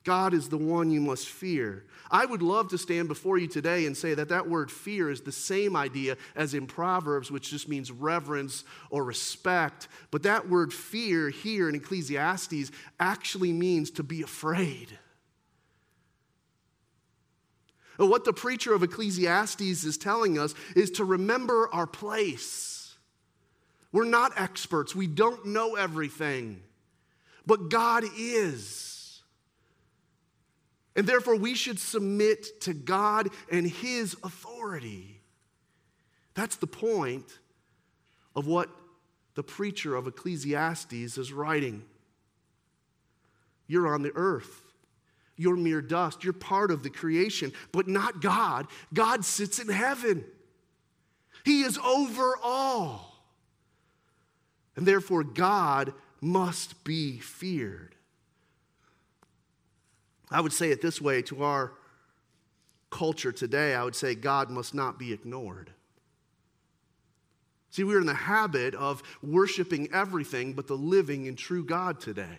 God 0.04 0.34
is 0.34 0.48
the 0.48 0.58
one 0.58 0.90
you 0.90 1.00
must 1.00 1.28
fear. 1.28 1.84
I 2.10 2.26
would 2.26 2.42
love 2.42 2.68
to 2.68 2.78
stand 2.78 3.08
before 3.08 3.38
you 3.38 3.46
today 3.46 3.86
and 3.86 3.96
say 3.96 4.14
that 4.14 4.28
that 4.28 4.48
word 4.48 4.70
fear 4.70 5.10
is 5.10 5.22
the 5.22 5.32
same 5.32 5.76
idea 5.76 6.16
as 6.34 6.54
in 6.54 6.66
Proverbs, 6.66 7.30
which 7.30 7.50
just 7.50 7.68
means 7.68 7.90
reverence 7.90 8.64
or 8.90 9.04
respect. 9.04 9.88
But 10.10 10.24
that 10.24 10.48
word 10.48 10.74
fear 10.74 11.30
here 11.30 11.68
in 11.68 11.74
Ecclesiastes 11.74 12.70
actually 13.00 13.52
means 13.52 13.90
to 13.92 14.02
be 14.02 14.22
afraid. 14.22 14.98
what 17.98 18.24
the 18.24 18.32
preacher 18.32 18.74
of 18.74 18.82
Ecclesiastes 18.82 19.84
is 19.84 19.96
telling 19.96 20.36
us 20.36 20.56
is 20.74 20.90
to 20.90 21.04
remember 21.04 21.68
our 21.72 21.86
place. 21.86 22.96
We're 23.92 24.04
not 24.04 24.32
experts, 24.40 24.94
we 24.94 25.06
don't 25.06 25.46
know 25.46 25.76
everything, 25.76 26.62
but 27.46 27.68
God 27.68 28.04
is. 28.18 28.91
And 30.94 31.06
therefore, 31.06 31.36
we 31.36 31.54
should 31.54 31.78
submit 31.78 32.60
to 32.62 32.74
God 32.74 33.30
and 33.50 33.66
His 33.66 34.14
authority. 34.22 35.20
That's 36.34 36.56
the 36.56 36.66
point 36.66 37.38
of 38.34 38.46
what 38.46 38.68
the 39.34 39.42
preacher 39.42 39.94
of 39.94 40.06
Ecclesiastes 40.06 40.92
is 40.92 41.32
writing. 41.32 41.82
You're 43.66 43.92
on 43.92 44.02
the 44.02 44.12
earth. 44.14 44.60
You're 45.36 45.56
mere 45.56 45.80
dust. 45.80 46.24
You're 46.24 46.34
part 46.34 46.70
of 46.70 46.82
the 46.82 46.90
creation, 46.90 47.52
but 47.72 47.88
not 47.88 48.20
God. 48.20 48.66
God 48.92 49.24
sits 49.24 49.58
in 49.58 49.68
heaven. 49.68 50.24
He 51.44 51.62
is 51.62 51.78
over 51.78 52.36
all. 52.42 53.24
And 54.76 54.86
therefore, 54.86 55.24
God 55.24 55.94
must 56.20 56.84
be 56.84 57.18
feared. 57.18 57.94
I 60.32 60.40
would 60.40 60.52
say 60.52 60.70
it 60.70 60.80
this 60.80 61.00
way 61.00 61.22
to 61.22 61.44
our 61.44 61.72
culture 62.90 63.32
today 63.32 63.74
I 63.74 63.84
would 63.84 63.96
say 63.96 64.14
God 64.14 64.50
must 64.50 64.74
not 64.74 64.98
be 64.98 65.12
ignored. 65.12 65.70
See, 67.70 67.84
we're 67.84 68.00
in 68.00 68.06
the 68.06 68.14
habit 68.14 68.74
of 68.74 69.02
worshiping 69.22 69.88
everything 69.94 70.52
but 70.52 70.66
the 70.66 70.76
living 70.76 71.26
and 71.26 71.38
true 71.38 71.64
God 71.64 72.00
today. 72.00 72.38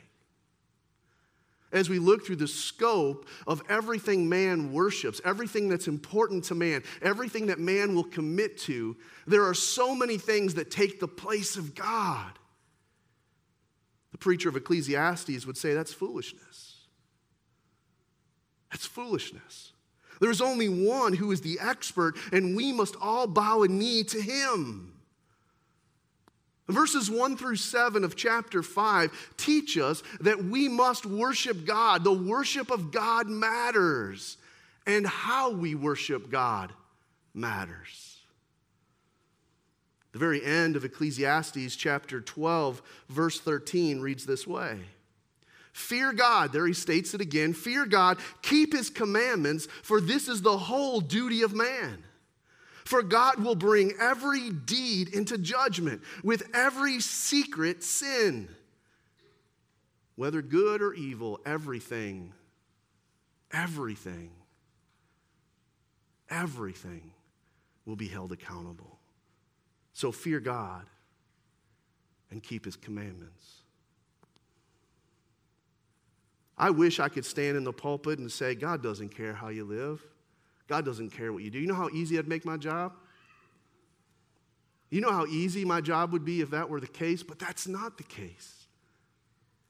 As 1.72 1.90
we 1.90 1.98
look 1.98 2.24
through 2.24 2.36
the 2.36 2.48
scope 2.48 3.28
of 3.48 3.64
everything 3.68 4.30
man 4.30 4.72
worships, 4.72 5.20
everything 5.26 5.70
that's 5.70 5.88
important 5.88 6.44
to 6.46 6.56
man, 6.56 6.84
everything 7.02 7.48
that 7.48 7.58
man 7.58 7.96
will 7.96 8.04
commit 8.04 8.60
to, 8.60 8.96
there 9.26 9.44
are 9.44 9.56
so 9.56 9.96
many 9.96 10.20
things 10.20 10.54
that 10.54 10.70
take 10.70 11.00
the 11.00 11.08
place 11.08 11.58
of 11.58 11.74
God. 11.74 12.32
The 14.12 14.20
preacher 14.20 14.50
of 14.50 14.56
Ecclesiastes 14.56 15.48
would 15.48 15.58
say 15.58 15.74
that's 15.74 15.92
foolishness. 15.92 16.73
That's 18.74 18.88
foolishness. 18.88 19.72
There's 20.20 20.42
only 20.42 20.68
one 20.68 21.14
who 21.14 21.32
is 21.32 21.42
the 21.42 21.60
expert, 21.62 22.16
and 22.32 22.56
we 22.56 22.72
must 22.72 22.96
all 23.00 23.28
bow 23.28 23.62
a 23.62 23.68
knee 23.68 24.04
to 24.06 24.20
him. 24.20 24.94
Verses 26.68 27.12
1 27.12 27.38
through 27.38 27.58
7 27.58 28.04
of 28.04 28.16
chapter 28.16 28.64
5 28.64 29.34
teach 29.38 29.78
us 29.78 30.02
that 30.22 30.44
we 30.44 30.68
must 30.68 31.06
worship 31.06 31.66
God. 31.66 32.04
The 32.04 32.14
worship 32.14 32.72
of 32.72 32.92
God 32.92 33.30
matters, 33.30 34.38
and 34.88 35.06
how 35.06 35.52
we 35.52 35.76
worship 35.76 36.32
God 36.32 36.74
matters. 37.36 38.18
The 40.14 40.20
very 40.20 40.44
end 40.44 40.76
of 40.76 40.84
Ecclesiastes 40.84 41.76
chapter 41.76 42.22
12, 42.22 42.82
verse 43.10 43.40
13 43.40 44.00
reads 44.00 44.26
this 44.26 44.48
way 44.48 44.80
Fear 45.74 46.14
God, 46.14 46.54
there 46.54 46.68
he 46.68 46.74
states 46.74 47.16
it 47.16 47.22
again 47.22 47.54
fear 47.54 47.86
God, 47.86 48.20
keep 48.44 48.74
his 48.74 48.92
commandments, 48.92 49.68
for 49.82 50.00
this 50.00 50.28
is 50.28 50.42
the 50.42 50.58
whole 50.58 51.02
duty 51.02 51.42
of 51.42 51.54
man. 51.54 52.04
For 52.86 53.02
God 53.02 53.44
will 53.44 53.56
bring 53.56 53.94
every 54.00 54.52
deed 54.52 55.14
into 55.14 55.38
judgment 55.38 56.02
with 56.24 56.44
every 56.54 57.00
secret 57.00 57.84
sin. 57.84 58.50
Whether 60.16 60.44
good 60.44 60.82
or 60.82 60.94
evil, 60.94 61.40
everything, 61.44 62.34
everything, 63.52 64.30
everything 66.30 67.12
will 67.86 67.96
be 67.96 68.08
held 68.08 68.32
accountable. 68.32 69.00
So 69.94 70.12
fear 70.12 70.40
God 70.40 70.86
and 72.30 72.44
keep 72.44 72.66
his 72.66 72.76
commandments. 72.76 73.63
I 76.58 76.70
wish 76.70 77.00
I 77.00 77.10
could 77.10 77.26
stand 77.26 77.58
in 77.58 77.64
the 77.64 77.74
pulpit 77.74 78.20
and 78.20 78.32
say, 78.32 78.56
God 78.56 78.84
doesn't 78.84 79.10
care 79.10 79.34
how 79.34 79.50
you 79.50 79.64
live. 79.64 80.04
God 80.68 80.86
doesn't 80.86 81.10
care 81.10 81.34
what 81.34 81.44
you 81.44 81.50
do. 81.50 81.60
You 81.60 81.68
know 81.68 81.74
how 81.74 81.90
easy 81.90 82.18
I'd 82.18 82.28
make 82.28 82.46
my 82.46 82.58
job? 82.58 82.94
You 84.90 85.02
know 85.02 85.12
how 85.12 85.26
easy 85.26 85.66
my 85.66 85.82
job 85.82 86.14
would 86.14 86.24
be 86.24 86.42
if 86.42 86.52
that 86.52 86.70
were 86.70 86.80
the 86.80 86.88
case, 86.88 87.24
but 87.24 87.40
that's 87.40 87.68
not 87.68 87.98
the 87.98 88.04
case. 88.04 88.68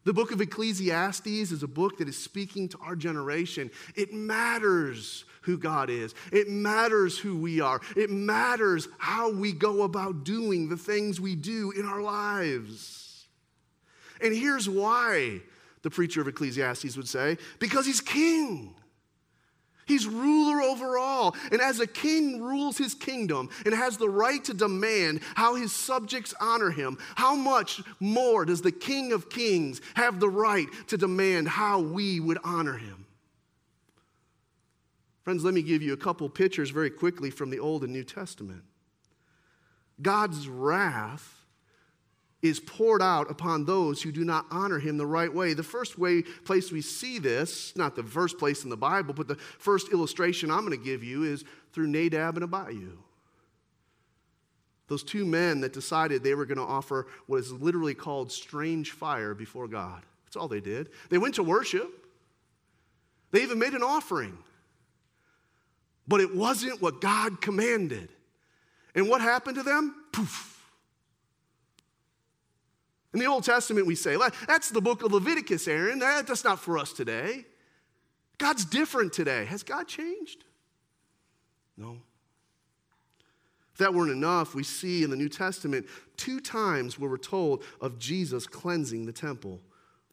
The 0.03 0.13
book 0.13 0.31
of 0.31 0.41
Ecclesiastes 0.41 1.27
is 1.27 1.63
a 1.63 1.67
book 1.67 1.99
that 1.99 2.09
is 2.09 2.17
speaking 2.17 2.67
to 2.69 2.77
our 2.79 2.95
generation. 2.95 3.71
It 3.95 4.13
matters 4.13 5.23
who 5.43 5.57
God 5.57 5.89
is, 5.89 6.13
it 6.31 6.49
matters 6.49 7.17
who 7.17 7.37
we 7.37 7.61
are, 7.61 7.79
it 7.95 8.09
matters 8.09 8.87
how 8.97 9.31
we 9.31 9.53
go 9.53 9.83
about 9.83 10.23
doing 10.25 10.69
the 10.69 10.77
things 10.77 11.19
we 11.19 11.35
do 11.35 11.71
in 11.71 11.85
our 11.85 12.01
lives. 12.01 13.27
And 14.21 14.35
here's 14.35 14.69
why 14.69 15.41
the 15.83 15.89
preacher 15.89 16.21
of 16.21 16.27
Ecclesiastes 16.27 16.97
would 16.97 17.07
say 17.07 17.37
because 17.59 17.85
he's 17.85 18.01
king. 18.01 18.73
He's 19.85 20.07
ruler 20.07 20.61
over 20.61 20.97
all. 20.97 21.35
And 21.51 21.61
as 21.61 21.81
a 21.81 21.87
king 21.87 22.41
rules 22.41 22.77
his 22.77 22.93
kingdom 22.93 23.49
and 23.65 23.75
has 23.75 23.97
the 23.97 24.09
right 24.09 24.43
to 24.45 24.53
demand 24.53 25.21
how 25.35 25.55
his 25.55 25.73
subjects 25.73 26.33
honor 26.39 26.71
him, 26.71 26.97
how 27.15 27.35
much 27.35 27.81
more 27.99 28.45
does 28.45 28.61
the 28.61 28.71
king 28.71 29.11
of 29.11 29.29
kings 29.29 29.81
have 29.95 30.21
the 30.21 30.29
right 30.29 30.67
to 30.87 30.97
demand 30.97 31.49
how 31.49 31.81
we 31.81 32.21
would 32.21 32.39
honor 32.45 32.77
him? 32.77 33.05
Friends, 35.23 35.43
let 35.43 35.53
me 35.53 35.61
give 35.61 35.81
you 35.81 35.93
a 35.93 35.97
couple 35.97 36.27
pictures 36.29 36.69
very 36.69 36.89
quickly 36.89 37.29
from 37.29 37.49
the 37.49 37.59
Old 37.59 37.83
and 37.83 37.93
New 37.93 38.03
Testament. 38.03 38.63
God's 40.01 40.47
wrath 40.47 41.42
is 42.43 42.59
poured 42.59 43.01
out 43.01 43.31
upon 43.31 43.63
those 43.63 44.01
who 44.01 44.11
do 44.11 44.25
not 44.25 44.45
honor 44.51 44.77
him 44.77 44.97
the 44.97 45.05
right 45.05 45.33
way. 45.33 45.53
The 45.53 45.63
first 45.63 45.97
way 45.97 46.21
place 46.21 46.71
we 46.71 46.81
see 46.81 47.17
this, 47.17 47.75
not 47.77 47.95
the 47.95 48.03
first 48.03 48.37
place 48.37 48.65
in 48.65 48.69
the 48.69 48.77
Bible, 48.77 49.13
but 49.13 49.29
the 49.29 49.35
first 49.35 49.91
illustration 49.93 50.51
I'm 50.51 50.65
going 50.65 50.77
to 50.77 50.85
give 50.85 51.03
you 51.03 51.23
is 51.23 51.45
through 51.71 51.87
Nadab 51.87 52.35
and 52.35 52.43
Abihu. 52.43 52.97
Those 54.89 55.03
two 55.03 55.25
men 55.25 55.61
that 55.61 55.71
decided 55.71 56.21
they 56.21 56.35
were 56.35 56.45
going 56.45 56.57
to 56.57 56.63
offer 56.63 57.07
what 57.27 57.37
is 57.37 57.51
literally 57.53 57.93
called 57.93 58.29
strange 58.29 58.91
fire 58.91 59.33
before 59.33 59.69
God. 59.69 60.03
That's 60.25 60.35
all 60.35 60.49
they 60.49 60.59
did. 60.59 60.89
They 61.09 61.17
went 61.17 61.35
to 61.35 61.43
worship. 61.43 61.89
They 63.31 63.41
even 63.41 63.57
made 63.57 63.73
an 63.73 63.83
offering. 63.83 64.37
But 66.05 66.19
it 66.19 66.35
wasn't 66.35 66.81
what 66.81 66.99
God 66.99 67.39
commanded. 67.39 68.09
And 68.93 69.07
what 69.07 69.21
happened 69.21 69.55
to 69.55 69.63
them? 69.63 69.95
Poof 70.11 70.52
in 73.13 73.19
the 73.19 73.25
Old 73.27 73.43
Testament, 73.43 73.85
we 73.85 73.95
say, 73.95 74.17
that's 74.47 74.69
the 74.69 74.81
book 74.81 75.03
of 75.03 75.11
Leviticus, 75.11 75.67
Aaron. 75.67 75.99
That's 75.99 76.43
not 76.43 76.59
for 76.59 76.77
us 76.77 76.93
today. 76.93 77.45
God's 78.39 78.65
different 78.65 79.13
today. 79.13 79.45
Has 79.45 79.61
God 79.63 79.87
changed? 79.87 80.43
No. 81.77 81.97
If 83.71 83.79
that 83.79 83.93
weren't 83.93 84.11
enough, 84.11 84.53
we 84.53 84.63
see 84.63 85.03
in 85.03 85.09
the 85.09 85.15
New 85.15 85.29
Testament 85.29 85.87
two 86.17 86.39
times 86.39 86.99
where 86.99 87.09
we're 87.09 87.17
told 87.17 87.63
of 87.81 87.97
Jesus 87.99 88.45
cleansing 88.45 89.05
the 89.05 89.13
temple. 89.13 89.61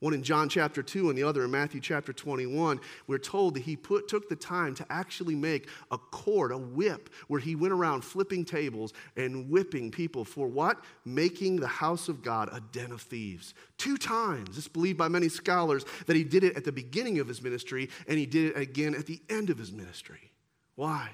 One 0.00 0.14
in 0.14 0.23
John 0.23 0.49
chapter 0.49 0.83
2 0.83 1.11
and 1.11 1.19
the 1.19 1.23
other 1.23 1.45
in 1.45 1.50
Matthew 1.50 1.80
chapter 1.80 2.14
21, 2.14 2.80
we're 3.07 3.19
told 3.19 3.54
that 3.54 3.64
he 3.64 3.76
put, 3.76 4.09
took 4.09 4.30
the 4.30 4.37
time 4.37 4.75
to 4.76 4.87
actually 4.88 5.35
make 5.35 5.69
a 5.90 5.99
cord, 5.99 6.52
a 6.52 6.59
whip, 6.59 7.11
where 7.28 7.40
he 7.40 7.54
went 7.54 7.75
around 7.75 8.02
flipping 8.02 8.47
tables 8.47 8.95
and 9.16 9.50
whipping 9.50 9.90
people 9.90 10.25
for 10.25 10.49
what? 10.49 10.78
Making 11.04 11.57
the 11.57 11.66
house 11.66 12.09
of 12.09 12.23
God 12.23 12.49
a 12.50 12.61
den 12.73 12.92
of 12.92 13.02
thieves. 13.02 13.52
Two 13.76 13.99
times. 13.99 14.57
It's 14.57 14.69
believed 14.69 14.97
by 14.97 15.09
many 15.09 15.28
scholars 15.28 15.85
that 16.07 16.16
he 16.16 16.25
did 16.25 16.45
it 16.45 16.57
at 16.57 16.64
the 16.64 16.73
beginning 16.73 17.19
of 17.19 17.28
his 17.28 17.42
ministry 17.42 17.90
and 18.09 18.19
he 18.19 18.25
did 18.25 18.57
it 18.57 18.59
again 18.59 18.95
at 18.95 19.04
the 19.04 19.21
end 19.28 19.50
of 19.50 19.59
his 19.59 19.71
ministry. 19.71 20.33
Why? 20.76 21.11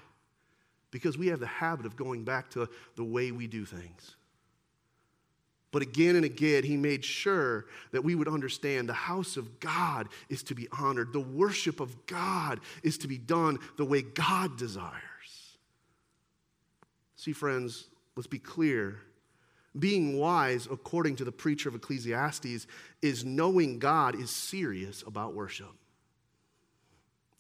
Because 0.93 1.19
we 1.19 1.27
have 1.29 1.41
the 1.41 1.47
habit 1.47 1.87
of 1.87 1.97
going 1.97 2.23
back 2.23 2.51
to 2.51 2.69
the 2.95 3.05
way 3.05 3.33
we 3.33 3.49
do 3.49 3.65
things. 3.65 4.16
But 5.77 5.83
again 5.83 6.17
and 6.17 6.25
again, 6.25 6.65
he 6.65 6.79
made 6.79 7.05
sure 7.05 7.67
that 7.93 8.03
we 8.03 8.15
would 8.15 8.29
understand 8.29 8.89
the 8.89 8.95
house 8.95 9.37
of 9.37 9.61
God 9.61 10.09
is 10.31 10.43
to 10.45 10.55
be 10.55 10.69
honored. 10.73 11.13
The 11.13 11.21
worship 11.21 11.81
of 11.81 12.07
God 12.07 12.61
is 12.83 12.97
to 12.97 13.07
be 13.07 13.19
done 13.19 13.59
the 13.77 13.85
way 13.85 14.01
God 14.01 14.57
desires. 14.57 14.95
See, 17.17 17.35
friends, 17.35 17.89
let's 18.17 18.27
be 18.27 18.39
clear. 18.39 19.01
Being 19.79 20.17
wise, 20.19 20.67
according 20.67 21.17
to 21.17 21.25
the 21.27 21.31
preacher 21.31 21.69
of 21.69 21.75
Ecclesiastes, 21.75 22.67
is 23.03 23.27
knowing 23.27 23.79
God 23.79 24.19
is 24.19 24.31
serious 24.31 25.05
about 25.07 25.35
worship. 25.35 25.75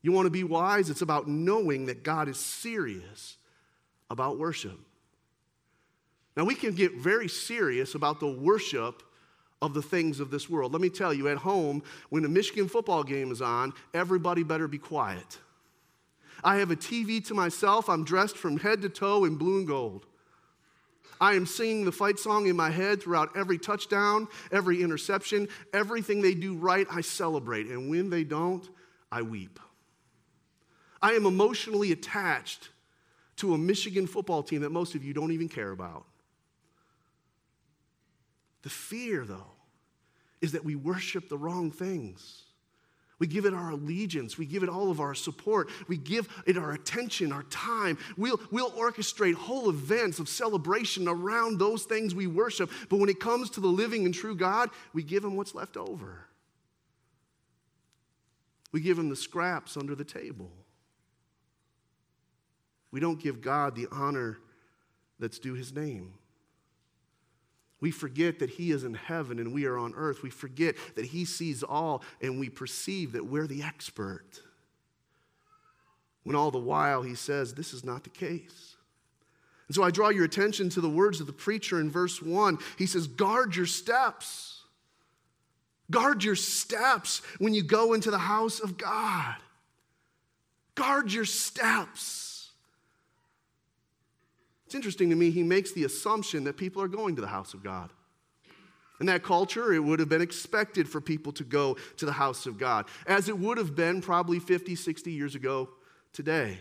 You 0.02 0.12
want 0.12 0.26
to 0.26 0.30
be 0.30 0.44
wise? 0.44 0.90
It's 0.90 1.00
about 1.00 1.26
knowing 1.26 1.86
that 1.86 2.02
God 2.02 2.28
is 2.28 2.36
serious 2.36 3.38
about 4.10 4.38
worship. 4.38 4.78
Now, 6.36 6.44
we 6.44 6.54
can 6.54 6.74
get 6.74 6.96
very 6.96 7.28
serious 7.28 7.94
about 7.94 8.20
the 8.20 8.30
worship 8.30 9.02
of 9.62 9.72
the 9.72 9.82
things 9.82 10.20
of 10.20 10.30
this 10.30 10.50
world. 10.50 10.72
Let 10.72 10.82
me 10.82 10.90
tell 10.90 11.14
you, 11.14 11.28
at 11.28 11.38
home, 11.38 11.82
when 12.10 12.22
the 12.22 12.28
Michigan 12.28 12.68
football 12.68 13.02
game 13.02 13.32
is 13.32 13.40
on, 13.40 13.72
everybody 13.94 14.42
better 14.42 14.68
be 14.68 14.78
quiet. 14.78 15.38
I 16.44 16.56
have 16.56 16.70
a 16.70 16.76
TV 16.76 17.24
to 17.26 17.34
myself. 17.34 17.88
I'm 17.88 18.04
dressed 18.04 18.36
from 18.36 18.58
head 18.58 18.82
to 18.82 18.88
toe 18.90 19.24
in 19.24 19.36
blue 19.36 19.58
and 19.58 19.66
gold. 19.66 20.06
I 21.18 21.34
am 21.34 21.46
singing 21.46 21.86
the 21.86 21.92
fight 21.92 22.18
song 22.18 22.46
in 22.46 22.56
my 22.56 22.68
head 22.68 23.02
throughout 23.02 23.34
every 23.36 23.56
touchdown, 23.58 24.28
every 24.52 24.82
interception, 24.82 25.48
everything 25.72 26.20
they 26.20 26.34
do 26.34 26.54
right, 26.54 26.86
I 26.90 27.00
celebrate. 27.00 27.68
And 27.68 27.88
when 27.88 28.10
they 28.10 28.22
don't, 28.22 28.68
I 29.10 29.22
weep. 29.22 29.58
I 31.00 31.12
am 31.12 31.24
emotionally 31.24 31.92
attached 31.92 32.68
to 33.36 33.54
a 33.54 33.58
Michigan 33.58 34.06
football 34.06 34.42
team 34.42 34.60
that 34.60 34.70
most 34.70 34.94
of 34.94 35.04
you 35.04 35.14
don't 35.14 35.32
even 35.32 35.48
care 35.48 35.70
about. 35.70 36.04
The 38.66 38.70
fear, 38.70 39.24
though, 39.24 39.52
is 40.40 40.50
that 40.50 40.64
we 40.64 40.74
worship 40.74 41.28
the 41.28 41.38
wrong 41.38 41.70
things. 41.70 42.46
We 43.20 43.28
give 43.28 43.44
it 43.44 43.54
our 43.54 43.70
allegiance. 43.70 44.36
We 44.36 44.44
give 44.44 44.64
it 44.64 44.68
all 44.68 44.90
of 44.90 44.98
our 44.98 45.14
support. 45.14 45.70
We 45.86 45.96
give 45.96 46.28
it 46.48 46.58
our 46.58 46.72
attention, 46.72 47.30
our 47.30 47.44
time. 47.44 47.96
We'll, 48.16 48.40
we'll 48.50 48.72
orchestrate 48.72 49.34
whole 49.34 49.70
events 49.70 50.18
of 50.18 50.28
celebration 50.28 51.06
around 51.06 51.60
those 51.60 51.84
things 51.84 52.12
we 52.12 52.26
worship. 52.26 52.68
But 52.88 52.98
when 52.98 53.08
it 53.08 53.20
comes 53.20 53.50
to 53.50 53.60
the 53.60 53.68
living 53.68 54.04
and 54.04 54.12
true 54.12 54.34
God, 54.34 54.70
we 54.92 55.04
give 55.04 55.22
him 55.22 55.36
what's 55.36 55.54
left 55.54 55.76
over. 55.76 56.26
We 58.72 58.80
give 58.80 58.98
him 58.98 59.10
the 59.10 59.14
scraps 59.14 59.76
under 59.76 59.94
the 59.94 60.04
table. 60.04 60.50
We 62.90 62.98
don't 62.98 63.20
give 63.20 63.40
God 63.40 63.76
the 63.76 63.86
honor 63.92 64.38
that's 65.20 65.38
due 65.38 65.54
his 65.54 65.72
name. 65.72 66.14
We 67.80 67.90
forget 67.90 68.38
that 68.38 68.50
He 68.50 68.70
is 68.70 68.84
in 68.84 68.94
heaven 68.94 69.38
and 69.38 69.52
we 69.52 69.66
are 69.66 69.76
on 69.76 69.94
earth. 69.96 70.22
We 70.22 70.30
forget 70.30 70.76
that 70.94 71.06
He 71.06 71.24
sees 71.24 71.62
all 71.62 72.02
and 72.20 72.40
we 72.40 72.48
perceive 72.48 73.12
that 73.12 73.26
we're 73.26 73.46
the 73.46 73.62
expert. 73.62 74.40
When 76.22 76.36
all 76.36 76.50
the 76.50 76.58
while 76.58 77.02
He 77.02 77.14
says, 77.14 77.54
This 77.54 77.74
is 77.74 77.84
not 77.84 78.04
the 78.04 78.10
case. 78.10 78.76
And 79.68 79.74
so 79.74 79.82
I 79.82 79.90
draw 79.90 80.10
your 80.10 80.24
attention 80.24 80.68
to 80.70 80.80
the 80.80 80.88
words 80.88 81.20
of 81.20 81.26
the 81.26 81.32
preacher 81.32 81.80
in 81.80 81.90
verse 81.90 82.22
1. 82.22 82.58
He 82.78 82.86
says, 82.86 83.06
Guard 83.06 83.56
your 83.56 83.66
steps. 83.66 84.62
Guard 85.90 86.24
your 86.24 86.36
steps 86.36 87.22
when 87.38 87.54
you 87.54 87.62
go 87.62 87.92
into 87.92 88.10
the 88.10 88.18
house 88.18 88.60
of 88.60 88.76
God. 88.76 89.36
Guard 90.74 91.12
your 91.12 91.24
steps. 91.24 92.25
It's 94.66 94.74
interesting 94.74 95.10
to 95.10 95.16
me, 95.16 95.30
he 95.30 95.44
makes 95.44 95.72
the 95.72 95.84
assumption 95.84 96.44
that 96.44 96.56
people 96.56 96.82
are 96.82 96.88
going 96.88 97.14
to 97.14 97.22
the 97.22 97.28
house 97.28 97.54
of 97.54 97.62
God. 97.62 97.90
In 98.98 99.06
that 99.06 99.22
culture, 99.22 99.72
it 99.72 99.78
would 99.78 100.00
have 100.00 100.08
been 100.08 100.22
expected 100.22 100.88
for 100.88 101.00
people 101.00 101.32
to 101.34 101.44
go 101.44 101.76
to 101.98 102.06
the 102.06 102.12
house 102.12 102.46
of 102.46 102.58
God, 102.58 102.86
as 103.06 103.28
it 103.28 103.38
would 103.38 103.58
have 103.58 103.76
been 103.76 104.00
probably 104.00 104.40
50, 104.40 104.74
60 104.74 105.12
years 105.12 105.34
ago 105.34 105.68
today. 106.12 106.58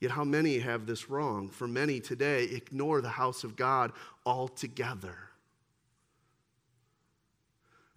Yet, 0.00 0.10
how 0.10 0.24
many 0.24 0.58
have 0.58 0.86
this 0.86 1.08
wrong? 1.08 1.48
For 1.48 1.68
many 1.68 2.00
today, 2.00 2.44
ignore 2.44 3.00
the 3.00 3.08
house 3.08 3.44
of 3.44 3.54
God 3.54 3.92
altogether. 4.26 5.16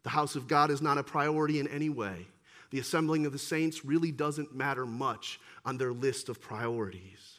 The 0.04 0.10
house 0.10 0.36
of 0.36 0.48
God 0.48 0.70
is 0.70 0.84
not 0.84 1.00
a 1.00 1.04
priority 1.04 1.60
in 1.60 1.68
any 1.70 1.90
way. 1.90 2.28
The 2.70 2.80
assembling 2.80 3.26
of 3.26 3.32
the 3.32 3.40
saints 3.40 3.84
really 3.84 4.12
doesn't 4.12 4.54
matter 4.54 4.86
much 4.86 5.40
on 5.66 5.80
their 5.80 5.94
list 5.94 6.30
of 6.30 6.40
priorities 6.40 7.35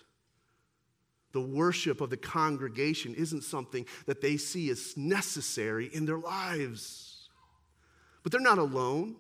the 1.33 1.41
worship 1.41 2.01
of 2.01 2.11
the 2.11 2.17
congregation 2.17 3.15
isn't 3.15 3.45
something 3.45 3.87
that 4.07 4.21
they 4.21 4.37
see 4.37 4.71
as 4.71 4.97
necessary 4.97 5.91
in 5.93 6.07
their 6.07 6.19
lives. 6.19 7.29
But 8.23 8.33
they're 8.33 8.41
not 8.41 8.59
alone. 8.59 9.17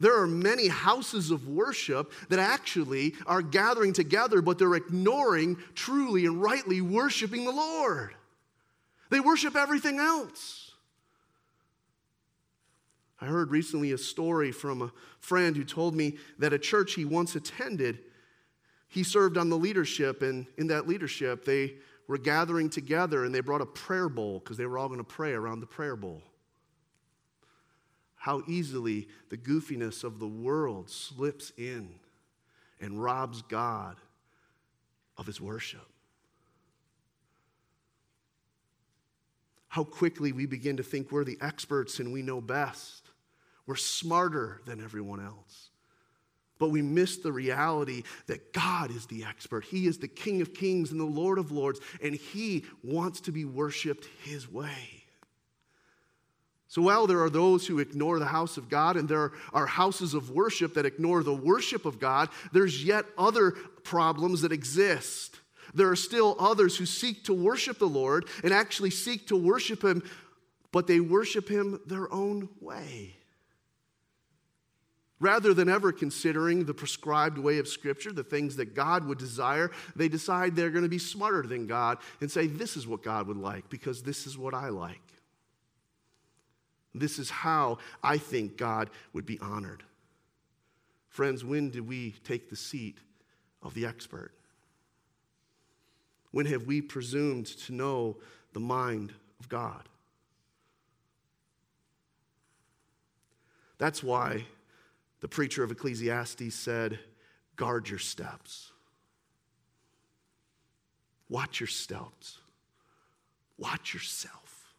There 0.00 0.18
are 0.18 0.26
many 0.26 0.68
houses 0.68 1.30
of 1.30 1.46
worship 1.46 2.12
that 2.30 2.38
actually 2.38 3.14
are 3.26 3.42
gathering 3.42 3.92
together, 3.92 4.40
but 4.40 4.58
they're 4.58 4.74
ignoring 4.74 5.58
truly 5.74 6.24
and 6.24 6.42
rightly 6.42 6.80
worshiping 6.80 7.44
the 7.44 7.52
Lord. 7.52 8.14
They 9.10 9.20
worship 9.20 9.56
everything 9.56 9.98
else. 9.98 10.72
I 13.20 13.26
heard 13.26 13.50
recently 13.50 13.92
a 13.92 13.98
story 13.98 14.50
from 14.50 14.80
a 14.80 14.92
friend 15.18 15.54
who 15.54 15.64
told 15.64 15.94
me 15.94 16.16
that 16.38 16.54
a 16.54 16.58
church 16.58 16.94
he 16.94 17.04
once 17.04 17.36
attended 17.36 17.98
he 18.90 19.04
served 19.04 19.38
on 19.38 19.48
the 19.48 19.56
leadership, 19.56 20.20
and 20.20 20.46
in 20.58 20.66
that 20.66 20.86
leadership, 20.86 21.44
they 21.44 21.76
were 22.08 22.18
gathering 22.18 22.68
together 22.68 23.24
and 23.24 23.32
they 23.32 23.40
brought 23.40 23.60
a 23.60 23.66
prayer 23.66 24.08
bowl 24.08 24.40
because 24.40 24.56
they 24.56 24.66
were 24.66 24.76
all 24.76 24.88
going 24.88 24.98
to 24.98 25.04
pray 25.04 25.32
around 25.32 25.60
the 25.60 25.66
prayer 25.66 25.94
bowl. 25.94 26.20
How 28.16 28.42
easily 28.48 29.06
the 29.28 29.36
goofiness 29.36 30.02
of 30.02 30.18
the 30.18 30.26
world 30.26 30.90
slips 30.90 31.52
in 31.56 31.88
and 32.80 33.00
robs 33.00 33.42
God 33.42 33.96
of 35.16 35.24
his 35.24 35.40
worship. 35.40 35.86
How 39.68 39.84
quickly 39.84 40.32
we 40.32 40.46
begin 40.46 40.78
to 40.78 40.82
think 40.82 41.12
we're 41.12 41.22
the 41.22 41.38
experts 41.40 42.00
and 42.00 42.12
we 42.12 42.22
know 42.22 42.40
best. 42.40 43.08
We're 43.66 43.76
smarter 43.76 44.62
than 44.66 44.82
everyone 44.82 45.24
else. 45.24 45.69
But 46.60 46.70
we 46.70 46.82
miss 46.82 47.16
the 47.16 47.32
reality 47.32 48.04
that 48.26 48.52
God 48.52 48.92
is 48.92 49.06
the 49.06 49.24
expert. 49.24 49.64
He 49.64 49.86
is 49.86 49.98
the 49.98 50.06
King 50.06 50.42
of 50.42 50.54
kings 50.54 50.92
and 50.92 51.00
the 51.00 51.04
Lord 51.04 51.38
of 51.38 51.50
lords, 51.50 51.80
and 52.00 52.14
He 52.14 52.66
wants 52.84 53.22
to 53.22 53.32
be 53.32 53.44
worshiped 53.44 54.06
His 54.22 54.48
way. 54.48 55.00
So 56.68 56.82
while 56.82 57.08
there 57.08 57.20
are 57.20 57.30
those 57.30 57.66
who 57.66 57.80
ignore 57.80 58.20
the 58.20 58.26
house 58.26 58.56
of 58.58 58.68
God, 58.68 58.96
and 58.96 59.08
there 59.08 59.32
are 59.52 59.66
houses 59.66 60.14
of 60.14 60.30
worship 60.30 60.74
that 60.74 60.86
ignore 60.86 61.24
the 61.24 61.34
worship 61.34 61.84
of 61.86 61.98
God, 61.98 62.28
there's 62.52 62.84
yet 62.84 63.06
other 63.18 63.52
problems 63.82 64.42
that 64.42 64.52
exist. 64.52 65.40
There 65.74 65.88
are 65.88 65.96
still 65.96 66.36
others 66.38 66.76
who 66.76 66.84
seek 66.84 67.24
to 67.24 67.32
worship 67.32 67.78
the 67.78 67.86
Lord 67.86 68.28
and 68.44 68.52
actually 68.52 68.90
seek 68.90 69.28
to 69.28 69.36
worship 69.36 69.82
Him, 69.82 70.02
but 70.72 70.86
they 70.86 71.00
worship 71.00 71.48
Him 71.48 71.80
their 71.86 72.12
own 72.12 72.50
way. 72.60 73.16
Rather 75.20 75.52
than 75.52 75.68
ever 75.68 75.92
considering 75.92 76.64
the 76.64 76.72
prescribed 76.72 77.36
way 77.36 77.58
of 77.58 77.68
Scripture, 77.68 78.10
the 78.10 78.24
things 78.24 78.56
that 78.56 78.74
God 78.74 79.06
would 79.06 79.18
desire, 79.18 79.70
they 79.94 80.08
decide 80.08 80.56
they're 80.56 80.70
going 80.70 80.82
to 80.82 80.88
be 80.88 80.98
smarter 80.98 81.42
than 81.42 81.66
God 81.66 81.98
and 82.22 82.30
say, 82.30 82.46
This 82.46 82.76
is 82.76 82.86
what 82.86 83.02
God 83.02 83.28
would 83.28 83.36
like 83.36 83.68
because 83.68 84.02
this 84.02 84.26
is 84.26 84.38
what 84.38 84.54
I 84.54 84.70
like. 84.70 85.02
This 86.94 87.18
is 87.18 87.28
how 87.28 87.78
I 88.02 88.16
think 88.16 88.56
God 88.56 88.90
would 89.12 89.26
be 89.26 89.38
honored. 89.40 89.82
Friends, 91.08 91.44
when 91.44 91.70
did 91.70 91.86
we 91.86 92.12
take 92.24 92.48
the 92.48 92.56
seat 92.56 92.98
of 93.62 93.74
the 93.74 93.84
expert? 93.84 94.32
When 96.30 96.46
have 96.46 96.66
we 96.66 96.80
presumed 96.80 97.46
to 97.46 97.74
know 97.74 98.16
the 98.54 98.60
mind 98.60 99.12
of 99.38 99.48
God? 99.48 99.88
That's 103.78 104.02
why 104.02 104.46
the 105.20 105.28
preacher 105.28 105.62
of 105.62 105.70
Ecclesiastes 105.70 106.54
said, 106.54 106.98
Guard 107.56 107.88
your 107.88 107.98
steps. 107.98 108.72
Watch 111.28 111.60
your 111.60 111.66
steps. 111.66 112.38
Watch 113.58 113.92
yourself. 113.92 114.72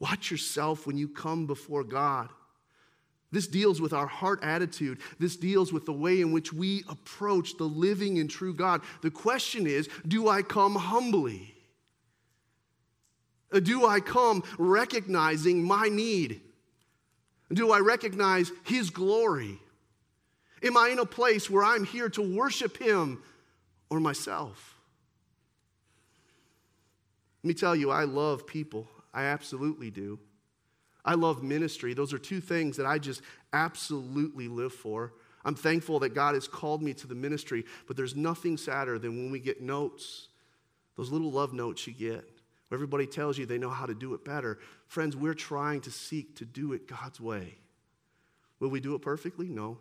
Watch 0.00 0.30
yourself 0.30 0.86
when 0.86 0.96
you 0.96 1.08
come 1.08 1.46
before 1.46 1.84
God. 1.84 2.30
This 3.30 3.46
deals 3.46 3.80
with 3.80 3.92
our 3.92 4.06
heart 4.06 4.40
attitude. 4.42 5.00
This 5.18 5.36
deals 5.36 5.72
with 5.72 5.86
the 5.86 5.92
way 5.92 6.20
in 6.20 6.32
which 6.32 6.52
we 6.52 6.84
approach 6.88 7.56
the 7.56 7.64
living 7.64 8.18
and 8.18 8.30
true 8.30 8.54
God. 8.54 8.82
The 9.02 9.10
question 9.10 9.66
is 9.66 9.88
do 10.06 10.28
I 10.28 10.42
come 10.42 10.76
humbly? 10.76 11.54
Uh, 13.52 13.60
do 13.60 13.86
I 13.86 14.00
come 14.00 14.42
recognizing 14.58 15.62
my 15.62 15.88
need? 15.88 16.40
Do 17.52 17.72
I 17.72 17.80
recognize 17.80 18.50
His 18.64 18.90
glory? 18.90 19.58
Am 20.62 20.76
I 20.76 20.88
in 20.88 20.98
a 20.98 21.06
place 21.06 21.50
where 21.50 21.64
I'm 21.64 21.84
here 21.84 22.08
to 22.10 22.22
worship 22.22 22.78
Him 22.78 23.22
or 23.90 24.00
myself? 24.00 24.76
Let 27.42 27.48
me 27.48 27.54
tell 27.54 27.76
you, 27.76 27.90
I 27.90 28.04
love 28.04 28.46
people. 28.46 28.88
I 29.12 29.24
absolutely 29.24 29.90
do. 29.90 30.18
I 31.04 31.14
love 31.14 31.42
ministry. 31.42 31.92
Those 31.92 32.14
are 32.14 32.18
two 32.18 32.40
things 32.40 32.78
that 32.78 32.86
I 32.86 32.98
just 32.98 33.20
absolutely 33.52 34.48
live 34.48 34.72
for. 34.72 35.12
I'm 35.44 35.54
thankful 35.54 35.98
that 36.00 36.14
God 36.14 36.34
has 36.34 36.48
called 36.48 36.82
me 36.82 36.94
to 36.94 37.06
the 37.06 37.14
ministry, 37.14 37.64
but 37.86 37.96
there's 37.96 38.16
nothing 38.16 38.56
sadder 38.56 38.98
than 38.98 39.16
when 39.16 39.30
we 39.30 39.40
get 39.40 39.60
notes, 39.60 40.28
those 40.96 41.10
little 41.10 41.30
love 41.30 41.52
notes 41.52 41.86
you 41.86 41.92
get. 41.92 42.26
Everybody 42.74 43.06
tells 43.06 43.38
you 43.38 43.46
they 43.46 43.56
know 43.56 43.70
how 43.70 43.86
to 43.86 43.94
do 43.94 44.12
it 44.14 44.24
better. 44.24 44.58
Friends, 44.88 45.16
we're 45.16 45.32
trying 45.32 45.80
to 45.82 45.90
seek 45.90 46.36
to 46.36 46.44
do 46.44 46.72
it 46.72 46.88
God's 46.88 47.20
way. 47.20 47.54
Will 48.60 48.68
we 48.68 48.80
do 48.80 48.94
it 48.94 49.02
perfectly? 49.02 49.48
No. 49.48 49.78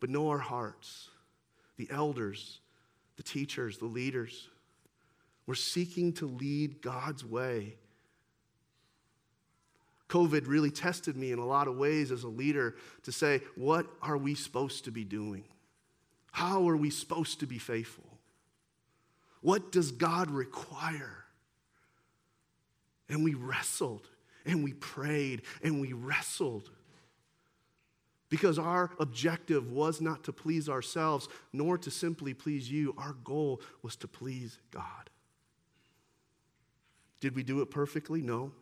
But 0.00 0.10
know 0.10 0.30
our 0.30 0.38
hearts. 0.38 1.10
The 1.76 1.88
elders, 1.90 2.60
the 3.16 3.22
teachers, 3.22 3.78
the 3.78 3.86
leaders. 3.86 4.48
We're 5.46 5.54
seeking 5.54 6.14
to 6.14 6.26
lead 6.26 6.80
God's 6.80 7.24
way. 7.24 7.76
COVID 10.08 10.46
really 10.46 10.70
tested 10.70 11.16
me 11.16 11.32
in 11.32 11.38
a 11.38 11.46
lot 11.46 11.68
of 11.68 11.76
ways 11.76 12.10
as 12.10 12.22
a 12.22 12.28
leader 12.28 12.76
to 13.02 13.12
say, 13.12 13.40
what 13.56 13.86
are 14.00 14.16
we 14.16 14.34
supposed 14.34 14.84
to 14.84 14.90
be 14.90 15.04
doing? 15.04 15.44
How 16.30 16.68
are 16.68 16.76
we 16.76 16.90
supposed 16.90 17.40
to 17.40 17.46
be 17.46 17.58
faithful? 17.58 18.04
What 19.40 19.70
does 19.70 19.90
God 19.92 20.30
require? 20.30 21.23
And 23.08 23.24
we 23.24 23.34
wrestled 23.34 24.08
and 24.46 24.64
we 24.64 24.72
prayed 24.74 25.42
and 25.62 25.80
we 25.80 25.92
wrestled. 25.92 26.70
Because 28.30 28.58
our 28.58 28.90
objective 28.98 29.70
was 29.70 30.00
not 30.00 30.24
to 30.24 30.32
please 30.32 30.68
ourselves, 30.68 31.28
nor 31.52 31.78
to 31.78 31.90
simply 31.90 32.34
please 32.34 32.70
you. 32.70 32.94
Our 32.98 33.12
goal 33.24 33.60
was 33.82 33.96
to 33.96 34.08
please 34.08 34.58
God. 34.70 35.10
Did 37.20 37.36
we 37.36 37.42
do 37.42 37.60
it 37.60 37.70
perfectly? 37.70 38.22
No. 38.22 38.52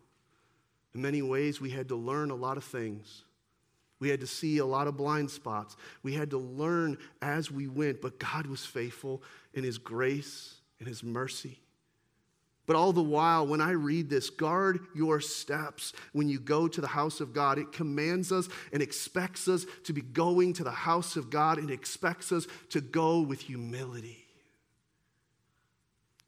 In 0.95 1.01
many 1.01 1.23
ways, 1.23 1.61
we 1.61 1.71
had 1.71 1.89
to 1.89 1.97
learn 1.97 2.31
a 2.31 2.35
lot 2.35 2.57
of 2.57 2.65
things. 2.65 3.25
We 3.99 4.09
had 4.09 4.21
to 4.21 4.27
see 4.27 4.59
a 4.59 4.67
lot 4.67 4.89
of 4.89 4.97
blind 4.97 5.31
spots. 5.31 5.77
We 6.03 6.13
had 6.13 6.31
to 6.31 6.39
learn 6.39 6.99
as 7.23 7.51
we 7.51 7.69
went, 7.69 8.03
but 8.03 8.19
God 8.19 8.47
was 8.47 8.65
faithful 8.65 9.23
in 9.55 9.65
His 9.65 9.79
grace 9.79 10.61
and 10.81 10.89
His 10.89 11.03
mercy. 11.03 11.61
But 12.73 12.79
all 12.79 12.95
the 12.95 13.03
while, 13.03 13.47
when 13.47 13.61
I 13.61 13.73
read 13.73 14.09
this, 14.09 14.31
guard 14.31 14.81
your 14.95 15.21
steps 15.21 15.93
when 16.15 16.31
you 16.31 16.41
go 16.41 16.67
to 16.69 16.81
the 16.81 16.87
house 16.87 17.21
of 17.21 17.35
God. 17.35 17.59
It 17.59 17.71
commands 17.71 18.33
us 18.33 18.49
and 18.73 18.83
expects 18.83 19.47
us 19.47 19.67
to 19.85 19.93
be 19.93 20.01
going 20.01 20.55
to 20.55 20.65
the 20.65 20.71
house 20.71 21.17
of 21.17 21.29
God 21.29 21.59
and 21.59 21.71
expects 21.71 22.33
us 22.33 22.47
to 22.71 22.81
go 22.81 23.21
with 23.21 23.43
humility, 23.43 24.25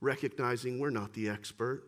recognizing 0.03 0.79
we're 0.79 0.91
not 0.91 1.15
the 1.15 1.31
expert. 1.31 1.85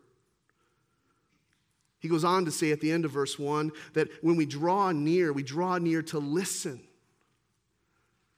He 1.98 2.08
goes 2.08 2.24
on 2.24 2.46
to 2.46 2.50
say 2.50 2.72
at 2.72 2.80
the 2.80 2.92
end 2.92 3.04
of 3.04 3.10
verse 3.10 3.38
1 3.38 3.72
that 3.92 4.08
when 4.24 4.36
we 4.36 4.46
draw 4.46 4.90
near, 4.90 5.34
we 5.34 5.42
draw 5.42 5.76
near 5.76 6.00
to 6.04 6.18
listen. 6.18 6.80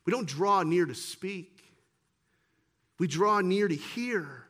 We 0.05 0.11
don't 0.11 0.27
draw 0.27 0.65
near 0.65 0.85
to 0.85 0.97
speak, 0.97 1.63
we 2.99 3.07
draw 3.07 3.41
near 3.41 3.69
to 3.69 3.77
hear 3.77 4.48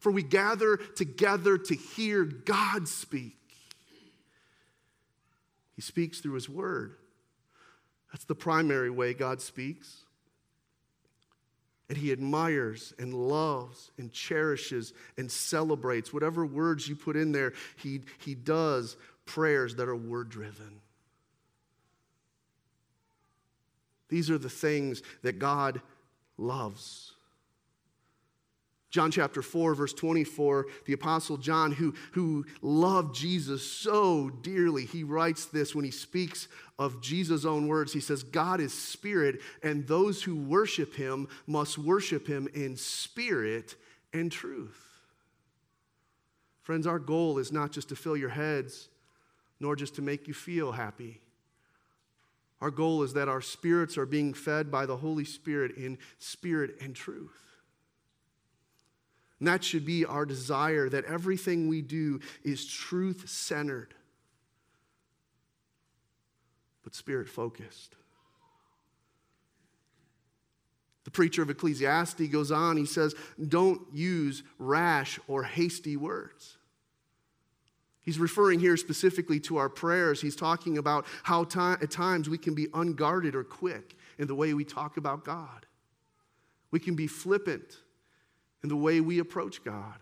for 0.00 0.12
we 0.12 0.22
gather 0.22 0.76
together 0.76 1.58
to 1.58 1.74
hear 1.74 2.24
God 2.24 2.88
speak. 2.88 3.36
He 5.74 5.82
speaks 5.82 6.20
through 6.20 6.34
His 6.34 6.48
Word. 6.48 6.96
That's 8.12 8.24
the 8.24 8.34
primary 8.34 8.90
way 8.90 9.14
God 9.14 9.42
speaks. 9.42 10.04
And 11.88 11.98
He 11.98 12.12
admires 12.12 12.94
and 12.98 13.12
loves 13.12 13.90
and 13.98 14.12
cherishes 14.12 14.92
and 15.18 15.30
celebrates. 15.30 16.12
Whatever 16.12 16.46
words 16.46 16.88
you 16.88 16.96
put 16.96 17.16
in 17.16 17.32
there, 17.32 17.52
He, 17.76 18.02
he 18.18 18.34
does 18.34 18.96
prayers 19.26 19.74
that 19.76 19.88
are 19.88 19.96
word 19.96 20.30
driven. 20.30 20.80
These 24.08 24.30
are 24.30 24.38
the 24.38 24.48
things 24.48 25.02
that 25.22 25.38
God 25.38 25.80
loves. 26.38 27.12
John 28.90 29.10
chapter 29.10 29.42
4, 29.42 29.74
verse 29.74 29.92
24, 29.92 30.66
the 30.84 30.92
Apostle 30.92 31.36
John, 31.36 31.72
who, 31.72 31.94
who 32.12 32.46
loved 32.62 33.14
Jesus 33.14 33.68
so 33.68 34.30
dearly, 34.30 34.86
he 34.86 35.02
writes 35.02 35.46
this 35.46 35.74
when 35.74 35.84
he 35.84 35.90
speaks 35.90 36.48
of 36.78 37.00
Jesus' 37.02 37.44
own 37.44 37.66
words. 37.66 37.92
He 37.92 38.00
says, 38.00 38.22
God 38.22 38.60
is 38.60 38.72
spirit, 38.72 39.40
and 39.62 39.86
those 39.86 40.22
who 40.22 40.36
worship 40.36 40.94
him 40.94 41.28
must 41.46 41.78
worship 41.78 42.26
him 42.26 42.48
in 42.54 42.76
spirit 42.76 43.74
and 44.12 44.30
truth. 44.30 44.80
Friends, 46.62 46.86
our 46.86 46.98
goal 46.98 47.38
is 47.38 47.52
not 47.52 47.72
just 47.72 47.88
to 47.90 47.96
fill 47.96 48.16
your 48.16 48.30
heads, 48.30 48.88
nor 49.60 49.76
just 49.76 49.96
to 49.96 50.02
make 50.02 50.28
you 50.28 50.34
feel 50.34 50.72
happy. 50.72 51.20
Our 52.60 52.70
goal 52.70 53.02
is 53.02 53.12
that 53.14 53.28
our 53.28 53.40
spirits 53.40 53.98
are 53.98 54.06
being 54.06 54.32
fed 54.32 54.70
by 54.70 54.86
the 54.86 54.96
Holy 54.96 55.24
Spirit 55.24 55.76
in 55.76 55.98
spirit 56.18 56.76
and 56.80 56.94
truth. 56.94 57.45
And 59.38 59.48
that 59.48 59.62
should 59.62 59.84
be 59.84 60.04
our 60.04 60.24
desire 60.24 60.88
that 60.88 61.04
everything 61.04 61.68
we 61.68 61.82
do 61.82 62.20
is 62.42 62.66
truth 62.66 63.28
centered, 63.28 63.94
but 66.82 66.94
spirit 66.94 67.28
focused. 67.28 67.96
The 71.04 71.10
preacher 71.10 71.42
of 71.42 71.50
Ecclesiastes 71.50 72.28
goes 72.32 72.50
on, 72.50 72.76
he 72.76 72.86
says, 72.86 73.14
Don't 73.46 73.80
use 73.92 74.42
rash 74.58 75.20
or 75.28 75.44
hasty 75.44 75.96
words. 75.96 76.56
He's 78.02 78.18
referring 78.18 78.60
here 78.60 78.76
specifically 78.76 79.38
to 79.40 79.56
our 79.56 79.68
prayers. 79.68 80.20
He's 80.20 80.36
talking 80.36 80.78
about 80.78 81.06
how 81.24 81.42
at 81.58 81.90
times 81.90 82.28
we 82.28 82.38
can 82.38 82.54
be 82.54 82.68
unguarded 82.72 83.34
or 83.34 83.44
quick 83.44 83.96
in 84.18 84.28
the 84.28 84.34
way 84.34 84.54
we 84.54 84.64
talk 84.64 84.96
about 84.96 85.24
God. 85.24 85.66
We 86.70 86.80
can 86.80 86.94
be 86.94 87.06
flippant 87.06 87.78
in 88.66 88.68
the 88.68 88.76
way 88.76 89.00
we 89.00 89.20
approach 89.20 89.62
God. 89.62 89.94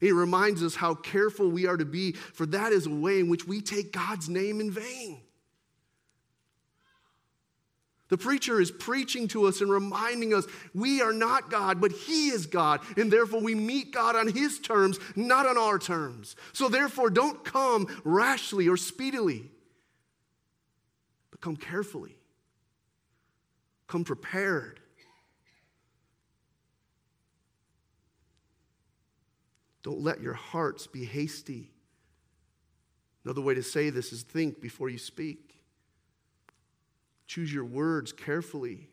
He 0.00 0.10
reminds 0.10 0.62
us 0.62 0.74
how 0.74 0.94
careful 0.94 1.50
we 1.50 1.66
are 1.66 1.76
to 1.76 1.84
be, 1.84 2.12
for 2.12 2.46
that 2.46 2.72
is 2.72 2.86
a 2.86 2.90
way 2.90 3.20
in 3.20 3.28
which 3.28 3.46
we 3.46 3.60
take 3.60 3.92
God's 3.92 4.30
name 4.30 4.58
in 4.58 4.70
vain. 4.70 5.20
The 8.08 8.16
preacher 8.16 8.58
is 8.58 8.70
preaching 8.70 9.28
to 9.28 9.44
us 9.44 9.60
and 9.60 9.70
reminding 9.70 10.32
us 10.32 10.46
we 10.72 11.02
are 11.02 11.12
not 11.12 11.50
God, 11.50 11.78
but 11.78 11.92
He 11.92 12.30
is 12.30 12.46
God. 12.46 12.80
And 12.96 13.12
therefore, 13.12 13.42
we 13.42 13.54
meet 13.54 13.92
God 13.92 14.16
on 14.16 14.26
His 14.26 14.58
terms, 14.58 14.98
not 15.14 15.44
on 15.44 15.58
our 15.58 15.78
terms. 15.78 16.36
So, 16.54 16.70
therefore, 16.70 17.10
don't 17.10 17.44
come 17.44 17.86
rashly 18.02 18.66
or 18.66 18.78
speedily, 18.78 19.50
but 21.30 21.42
come 21.42 21.56
carefully. 21.56 22.16
Come 23.88 24.04
prepared. 24.04 24.79
Don't 29.82 30.00
let 30.00 30.20
your 30.20 30.34
hearts 30.34 30.86
be 30.86 31.04
hasty. 31.04 31.70
Another 33.24 33.40
way 33.40 33.54
to 33.54 33.62
say 33.62 33.90
this 33.90 34.12
is 34.12 34.22
think 34.22 34.60
before 34.60 34.88
you 34.88 34.98
speak. 34.98 35.54
Choose 37.26 37.52
your 37.52 37.64
words 37.64 38.12
carefully. 38.12 38.88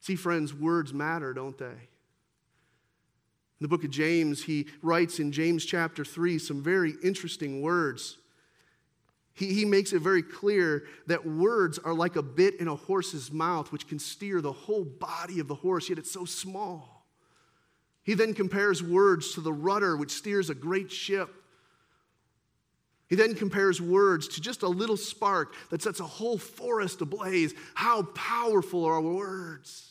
See, 0.00 0.16
friends, 0.16 0.52
words 0.52 0.92
matter, 0.92 1.32
don't 1.32 1.56
they? 1.56 1.64
In 1.64 3.60
the 3.60 3.68
book 3.68 3.84
of 3.84 3.90
James, 3.90 4.42
he 4.42 4.66
writes 4.82 5.18
in 5.18 5.32
James 5.32 5.64
chapter 5.64 6.04
3 6.04 6.38
some 6.38 6.62
very 6.62 6.94
interesting 7.02 7.62
words. 7.62 8.18
He, 9.32 9.54
he 9.54 9.64
makes 9.64 9.92
it 9.92 10.00
very 10.00 10.22
clear 10.22 10.84
that 11.06 11.26
words 11.26 11.78
are 11.78 11.94
like 11.94 12.16
a 12.16 12.22
bit 12.22 12.56
in 12.56 12.68
a 12.68 12.76
horse's 12.76 13.32
mouth, 13.32 13.72
which 13.72 13.88
can 13.88 13.98
steer 13.98 14.40
the 14.40 14.52
whole 14.52 14.84
body 14.84 15.40
of 15.40 15.48
the 15.48 15.54
horse, 15.54 15.88
yet 15.88 15.98
it's 15.98 16.10
so 16.10 16.24
small. 16.24 16.93
He 18.04 18.14
then 18.14 18.34
compares 18.34 18.82
words 18.82 19.32
to 19.34 19.40
the 19.40 19.52
rudder 19.52 19.96
which 19.96 20.12
steers 20.12 20.50
a 20.50 20.54
great 20.54 20.92
ship. 20.92 21.34
He 23.08 23.16
then 23.16 23.34
compares 23.34 23.80
words 23.80 24.28
to 24.28 24.40
just 24.40 24.62
a 24.62 24.68
little 24.68 24.96
spark 24.96 25.54
that 25.70 25.82
sets 25.82 26.00
a 26.00 26.04
whole 26.04 26.38
forest 26.38 27.00
ablaze. 27.00 27.54
How 27.74 28.02
powerful 28.02 28.84
are 28.84 28.94
our 28.94 29.00
words? 29.00 29.90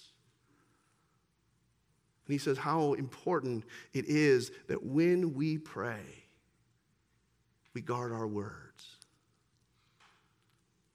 And 2.28 2.34
he 2.34 2.38
says 2.38 2.58
how 2.58 2.94
important 2.94 3.66
it 3.94 4.06
is 4.06 4.52
that 4.68 4.86
when 4.86 5.34
we 5.34 5.58
pray, 5.58 6.02
we 7.74 7.82
guard 7.82 8.12
our 8.12 8.28
words. 8.28 8.98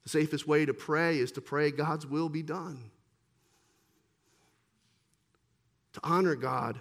The 0.03 0.09
safest 0.09 0.47
way 0.47 0.65
to 0.65 0.73
pray 0.73 1.19
is 1.19 1.33
to 1.33 1.41
pray 1.41 1.71
God's 1.71 2.07
will 2.07 2.29
be 2.29 2.41
done. 2.41 2.91
To 5.93 5.99
honor 6.03 6.35
God 6.35 6.79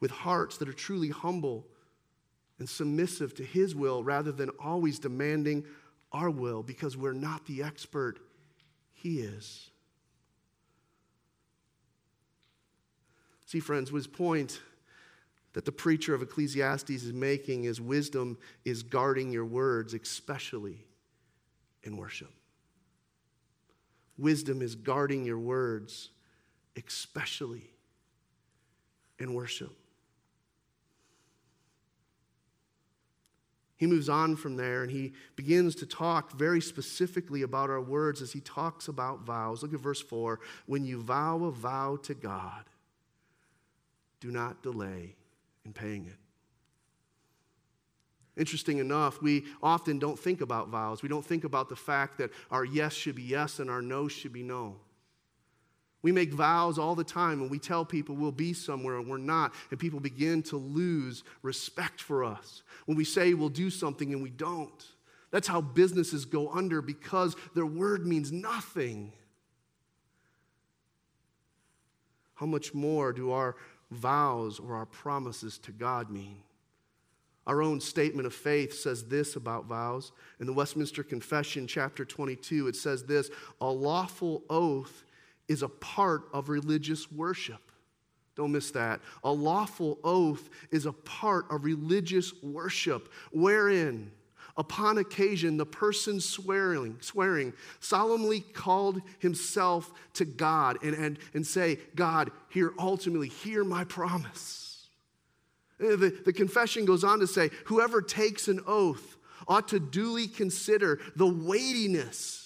with 0.00 0.10
hearts 0.10 0.58
that 0.58 0.68
are 0.68 0.74
truly 0.74 1.08
humble 1.08 1.66
and 2.58 2.68
submissive 2.68 3.34
to 3.34 3.44
His 3.44 3.74
will 3.74 4.02
rather 4.02 4.32
than 4.32 4.50
always 4.60 4.98
demanding 4.98 5.64
our 6.12 6.30
will 6.30 6.62
because 6.62 6.96
we're 6.96 7.12
not 7.12 7.46
the 7.46 7.62
expert, 7.62 8.18
He 8.94 9.20
is. 9.20 9.70
See, 13.46 13.60
friends, 13.60 13.90
his 13.90 14.08
point 14.08 14.60
that 15.52 15.64
the 15.64 15.72
preacher 15.72 16.14
of 16.14 16.20
Ecclesiastes 16.20 16.90
is 16.90 17.12
making 17.12 17.64
is 17.64 17.80
wisdom 17.80 18.36
is 18.64 18.82
guarding 18.82 19.30
your 19.30 19.44
words, 19.44 19.94
especially 19.94 20.84
in 21.84 21.96
worship. 21.96 22.32
Wisdom 24.18 24.62
is 24.62 24.74
guarding 24.74 25.24
your 25.24 25.38
words, 25.38 26.10
especially 26.76 27.70
in 29.18 29.32
worship. 29.32 29.72
He 33.76 33.86
moves 33.86 34.08
on 34.08 34.36
from 34.36 34.56
there 34.56 34.82
and 34.82 34.90
he 34.90 35.12
begins 35.36 35.74
to 35.76 35.86
talk 35.86 36.32
very 36.32 36.60
specifically 36.60 37.42
about 37.42 37.68
our 37.68 37.80
words 37.80 38.22
as 38.22 38.32
he 38.32 38.40
talks 38.40 38.88
about 38.88 39.20
vows. 39.20 39.62
Look 39.62 39.74
at 39.74 39.80
verse 39.80 40.00
4. 40.00 40.40
When 40.64 40.84
you 40.84 41.02
vow 41.02 41.44
a 41.44 41.50
vow 41.50 41.96
to 42.04 42.14
God, 42.14 42.64
do 44.20 44.30
not 44.30 44.62
delay 44.62 45.14
in 45.64 45.72
paying 45.72 46.06
it. 46.06 46.16
Interesting 48.38 48.78
enough, 48.78 49.22
we 49.22 49.44
often 49.62 49.98
don't 49.98 50.18
think 50.18 50.40
about 50.40 50.68
vows. 50.68 51.02
We 51.02 51.08
don't 51.08 51.24
think 51.24 51.44
about 51.44 51.68
the 51.68 51.76
fact 51.76 52.18
that 52.18 52.30
our 52.50 52.64
yes 52.64 52.92
should 52.92 53.14
be 53.14 53.22
yes 53.22 53.58
and 53.58 53.70
our 53.70 53.82
no 53.82 54.08
should 54.08 54.32
be 54.32 54.42
no. 54.42 54.76
We 56.06 56.12
make 56.12 56.32
vows 56.32 56.78
all 56.78 56.94
the 56.94 57.02
time 57.02 57.42
and 57.42 57.50
we 57.50 57.58
tell 57.58 57.84
people 57.84 58.14
we'll 58.14 58.30
be 58.30 58.52
somewhere 58.52 58.98
and 58.98 59.08
we're 59.08 59.18
not, 59.18 59.52
and 59.72 59.80
people 59.80 59.98
begin 59.98 60.40
to 60.44 60.56
lose 60.56 61.24
respect 61.42 62.00
for 62.00 62.22
us. 62.22 62.62
When 62.84 62.96
we 62.96 63.02
say 63.02 63.34
we'll 63.34 63.48
do 63.48 63.70
something 63.70 64.12
and 64.12 64.22
we 64.22 64.30
don't. 64.30 64.86
That's 65.32 65.48
how 65.48 65.60
businesses 65.60 66.24
go 66.24 66.48
under 66.50 66.80
because 66.80 67.34
their 67.56 67.66
word 67.66 68.06
means 68.06 68.30
nothing. 68.30 69.14
How 72.34 72.46
much 72.46 72.72
more 72.72 73.12
do 73.12 73.32
our 73.32 73.56
vows 73.90 74.60
or 74.60 74.76
our 74.76 74.86
promises 74.86 75.58
to 75.58 75.72
God 75.72 76.08
mean? 76.08 76.36
Our 77.48 77.62
own 77.62 77.80
statement 77.80 78.28
of 78.28 78.32
faith 78.32 78.74
says 78.74 79.06
this 79.06 79.34
about 79.34 79.64
vows. 79.64 80.12
In 80.38 80.46
the 80.46 80.52
Westminster 80.52 81.02
Confession, 81.02 81.66
chapter 81.66 82.04
22, 82.04 82.68
it 82.68 82.76
says 82.76 83.02
this 83.02 83.28
A 83.60 83.66
lawful 83.66 84.44
oath 84.48 85.02
is 85.48 85.62
a 85.62 85.68
part 85.68 86.28
of 86.32 86.48
religious 86.48 87.10
worship. 87.10 87.60
Don't 88.36 88.52
miss 88.52 88.70
that. 88.72 89.00
A 89.24 89.32
lawful 89.32 89.98
oath 90.04 90.50
is 90.70 90.84
a 90.86 90.92
part 90.92 91.46
of 91.50 91.64
religious 91.64 92.34
worship, 92.42 93.10
wherein, 93.32 94.10
upon 94.58 94.98
occasion, 94.98 95.56
the 95.56 95.64
person 95.64 96.20
swearing, 96.20 96.98
swearing 97.00 97.54
solemnly 97.80 98.40
called 98.40 99.00
himself 99.18 99.90
to 100.14 100.26
God 100.26 100.76
and, 100.82 100.94
and, 100.94 101.18
and 101.32 101.46
say, 101.46 101.78
God, 101.94 102.30
here, 102.50 102.74
ultimately, 102.78 103.28
hear 103.28 103.64
my 103.64 103.84
promise. 103.84 104.88
Uh, 105.80 105.96
the, 105.96 106.18
the 106.24 106.32
confession 106.32 106.84
goes 106.84 107.04
on 107.04 107.20
to 107.20 107.26
say, 107.26 107.50
whoever 107.66 108.02
takes 108.02 108.48
an 108.48 108.60
oath 108.66 109.16
ought 109.48 109.68
to 109.68 109.80
duly 109.80 110.26
consider 110.26 111.00
the 111.14 111.26
weightiness 111.26 112.45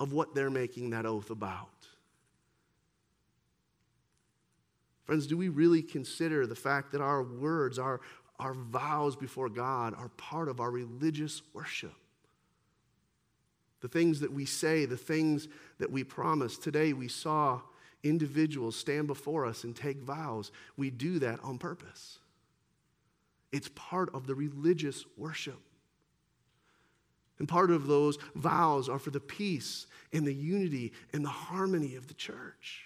of 0.00 0.14
what 0.14 0.34
they're 0.34 0.50
making 0.50 0.90
that 0.90 1.04
oath 1.06 1.30
about. 1.30 1.68
Friends, 5.04 5.26
do 5.26 5.36
we 5.36 5.48
really 5.48 5.82
consider 5.82 6.46
the 6.46 6.54
fact 6.54 6.92
that 6.92 7.00
our 7.00 7.22
words, 7.22 7.78
our, 7.78 8.00
our 8.38 8.54
vows 8.54 9.14
before 9.14 9.50
God, 9.50 9.94
are 9.94 10.08
part 10.08 10.48
of 10.48 10.58
our 10.58 10.70
religious 10.70 11.42
worship? 11.52 11.92
The 13.80 13.88
things 13.88 14.20
that 14.20 14.32
we 14.32 14.46
say, 14.46 14.86
the 14.86 14.96
things 14.96 15.48
that 15.78 15.90
we 15.90 16.04
promise. 16.04 16.56
Today 16.56 16.92
we 16.92 17.08
saw 17.08 17.60
individuals 18.02 18.76
stand 18.76 19.06
before 19.06 19.44
us 19.44 19.64
and 19.64 19.76
take 19.76 19.98
vows, 19.98 20.52
we 20.76 20.90
do 20.90 21.18
that 21.18 21.40
on 21.42 21.58
purpose. 21.58 22.18
It's 23.52 23.68
part 23.74 24.14
of 24.14 24.26
the 24.26 24.34
religious 24.34 25.04
worship. 25.16 25.60
And 27.40 27.48
part 27.48 27.70
of 27.70 27.86
those 27.86 28.18
vows 28.36 28.88
are 28.88 28.98
for 28.98 29.10
the 29.10 29.18
peace 29.18 29.86
and 30.12 30.26
the 30.26 30.34
unity 30.34 30.92
and 31.14 31.24
the 31.24 31.30
harmony 31.30 31.96
of 31.96 32.06
the 32.06 32.14
church. 32.14 32.84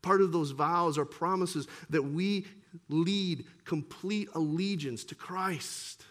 Part 0.00 0.22
of 0.22 0.30
those 0.30 0.52
vows 0.52 0.96
are 0.96 1.04
promises 1.04 1.66
that 1.90 2.02
we 2.02 2.46
lead 2.88 3.44
complete 3.64 4.28
allegiance 4.34 5.04
to 5.06 5.16
Christ. 5.16 6.04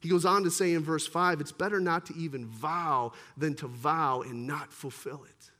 He 0.00 0.08
goes 0.08 0.24
on 0.24 0.44
to 0.44 0.50
say 0.50 0.72
in 0.72 0.82
verse 0.82 1.06
5 1.06 1.42
it's 1.42 1.52
better 1.52 1.80
not 1.80 2.06
to 2.06 2.16
even 2.16 2.46
vow 2.46 3.12
than 3.36 3.54
to 3.56 3.66
vow 3.66 4.22
and 4.22 4.46
not 4.46 4.72
fulfill 4.72 5.24
it. 5.24 5.50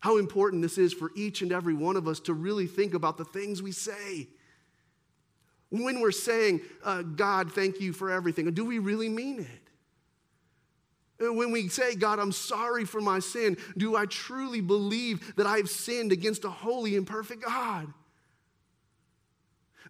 How 0.00 0.18
important 0.18 0.60
this 0.60 0.76
is 0.76 0.92
for 0.92 1.10
each 1.16 1.40
and 1.40 1.52
every 1.52 1.74
one 1.74 1.96
of 1.96 2.06
us 2.06 2.20
to 2.20 2.34
really 2.34 2.66
think 2.66 2.92
about 2.92 3.16
the 3.16 3.24
things 3.24 3.62
we 3.62 3.72
say. 3.72 4.28
When 5.70 6.00
we're 6.00 6.10
saying, 6.10 6.60
uh, 6.84 7.02
God, 7.02 7.52
thank 7.52 7.80
you 7.80 7.92
for 7.92 8.10
everything, 8.10 8.52
do 8.52 8.64
we 8.64 8.78
really 8.78 9.08
mean 9.08 9.40
it? 9.40 9.46
When 11.20 11.50
we 11.52 11.68
say, 11.68 11.94
God, 11.94 12.18
I'm 12.18 12.32
sorry 12.32 12.84
for 12.84 13.00
my 13.00 13.18
sin, 13.18 13.56
do 13.76 13.94
I 13.94 14.06
truly 14.06 14.60
believe 14.60 15.36
that 15.36 15.46
I've 15.46 15.68
sinned 15.68 16.12
against 16.12 16.44
a 16.44 16.50
holy 16.50 16.96
and 16.96 17.06
perfect 17.06 17.44
God? 17.44 17.92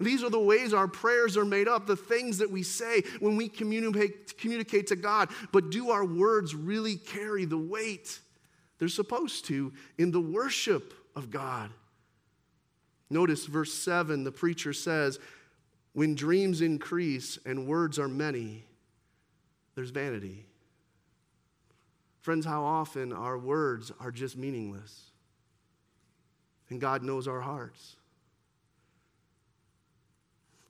These 0.00 0.24
are 0.24 0.30
the 0.30 0.40
ways 0.40 0.72
our 0.72 0.88
prayers 0.88 1.36
are 1.36 1.44
made 1.44 1.68
up, 1.68 1.86
the 1.86 1.94
things 1.94 2.38
that 2.38 2.50
we 2.50 2.62
say 2.62 3.02
when 3.20 3.36
we 3.36 3.48
communicate, 3.48 4.38
communicate 4.38 4.86
to 4.88 4.96
God. 4.96 5.28
But 5.52 5.70
do 5.70 5.90
our 5.90 6.04
words 6.04 6.54
really 6.54 6.96
carry 6.96 7.44
the 7.44 7.58
weight 7.58 8.18
they're 8.78 8.88
supposed 8.88 9.44
to 9.46 9.72
in 9.98 10.10
the 10.10 10.20
worship 10.20 10.94
of 11.14 11.30
God? 11.30 11.70
Notice 13.10 13.44
verse 13.44 13.74
7, 13.74 14.24
the 14.24 14.32
preacher 14.32 14.72
says, 14.72 15.18
When 15.92 16.14
dreams 16.14 16.60
increase 16.60 17.38
and 17.44 17.66
words 17.66 17.98
are 17.98 18.08
many, 18.08 18.64
there's 19.74 19.90
vanity. 19.90 20.46
Friends, 22.20 22.44
how 22.44 22.62
often 22.62 23.12
our 23.12 23.38
words 23.38 23.90
are 23.98 24.10
just 24.10 24.36
meaningless? 24.36 25.10
And 26.68 26.80
God 26.80 27.02
knows 27.02 27.26
our 27.26 27.40
hearts. 27.40 27.96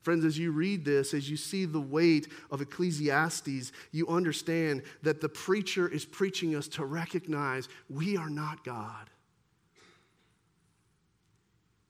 Friends, 0.01 0.25
as 0.25 0.37
you 0.39 0.51
read 0.51 0.83
this, 0.83 1.13
as 1.13 1.29
you 1.29 1.37
see 1.37 1.65
the 1.65 1.79
weight 1.79 2.27
of 2.49 2.59
Ecclesiastes, 2.61 3.71
you 3.91 4.07
understand 4.07 4.81
that 5.03 5.21
the 5.21 5.29
preacher 5.29 5.87
is 5.87 6.05
preaching 6.05 6.55
us 6.55 6.67
to 6.69 6.85
recognize 6.85 7.69
we 7.87 8.17
are 8.17 8.29
not 8.29 8.63
God. 8.63 9.11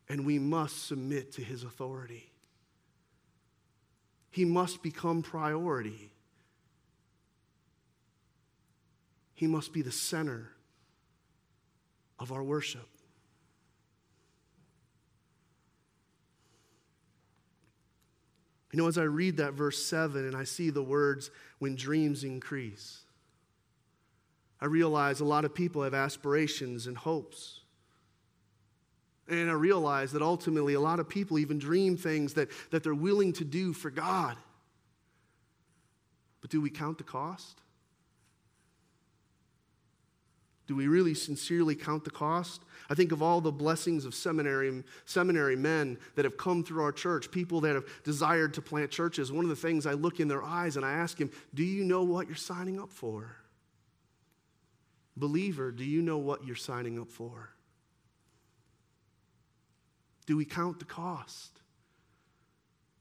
And 0.10 0.26
we 0.26 0.40
must 0.40 0.88
submit 0.88 1.32
to 1.34 1.42
his 1.42 1.64
authority. 1.64 2.31
He 4.32 4.46
must 4.46 4.82
become 4.82 5.22
priority. 5.22 6.12
He 9.36 9.46
must 9.46 9.74
be 9.74 9.82
the 9.82 9.92
center 9.92 10.52
of 12.18 12.32
our 12.32 12.44
worship. 12.44 12.88
You 18.72 18.78
know, 18.78 18.88
as 18.88 18.98
I 18.98 19.04
read 19.04 19.38
that 19.38 19.54
verse 19.54 19.84
7 19.84 20.26
and 20.26 20.36
I 20.36 20.46
see 20.46 20.70
the 20.70 20.84
words, 20.84 21.30
when 21.60 21.76
dreams 21.76 22.24
increase, 22.24 23.02
I 24.62 24.66
realize 24.66 25.20
a 25.20 25.26
lot 25.26 25.44
of 25.44 25.54
people 25.54 25.84
have 25.84 25.94
aspirations 25.94 26.88
and 26.88 26.96
hopes. 26.96 27.61
And 29.28 29.50
I 29.50 29.54
realize 29.54 30.12
that 30.12 30.22
ultimately 30.22 30.74
a 30.74 30.80
lot 30.80 31.00
of 31.00 31.08
people 31.08 31.40
even 31.40 31.60
dream 31.60 31.96
things 31.96 32.34
that, 32.34 32.50
that 32.72 32.84
they're 32.84 32.94
willing 32.94 33.34
to 33.34 33.46
do 33.46 33.74
for 33.74 33.90
God. 33.90 34.36
But 36.42 36.50
do 36.50 36.60
we 36.60 36.70
count 36.70 36.98
the 36.98 37.04
cost? 37.04 37.62
Do 40.68 40.76
we 40.76 40.88
really 40.88 41.14
sincerely 41.14 41.76
count 41.76 42.06
the 42.06 42.12
cost? 42.12 42.64
I 42.90 42.96
think 42.96 43.12
of 43.12 43.22
all 43.22 43.42
the 43.42 43.52
blessings 43.52 44.06
of 44.06 44.16
seminary, 44.16 44.84
seminary 45.06 45.56
men 45.56 45.98
that 46.16 46.24
have 46.24 46.38
come 46.38 46.64
through 46.64 46.84
our 46.84 46.94
church, 46.94 47.30
people 47.30 47.62
that 47.62 47.76
have 47.76 47.86
desired 48.04 48.54
to 48.54 48.62
plant 48.62 48.90
churches. 48.90 49.32
One 49.32 49.44
of 49.44 49.50
the 49.50 49.56
things 49.56 49.86
I 49.86 49.94
look 49.94 50.20
in 50.20 50.28
their 50.28 50.44
eyes 50.44 50.78
and 50.78 50.86
I 50.86 50.94
ask 50.94 51.18
him, 51.20 51.30
Do 51.54 51.64
you 51.64 51.84
know 51.84 52.04
what 52.04 52.28
you're 52.28 52.38
signing 52.38 52.80
up 52.80 52.92
for? 52.92 53.36
Believer, 55.18 55.72
do 55.72 55.84
you 55.84 56.02
know 56.02 56.18
what 56.18 56.46
you're 56.46 56.56
signing 56.56 57.00
up 57.00 57.10
for? 57.10 57.50
Do 60.32 60.38
we 60.38 60.46
count 60.46 60.80
the 60.80 60.86
cost? 60.86 61.60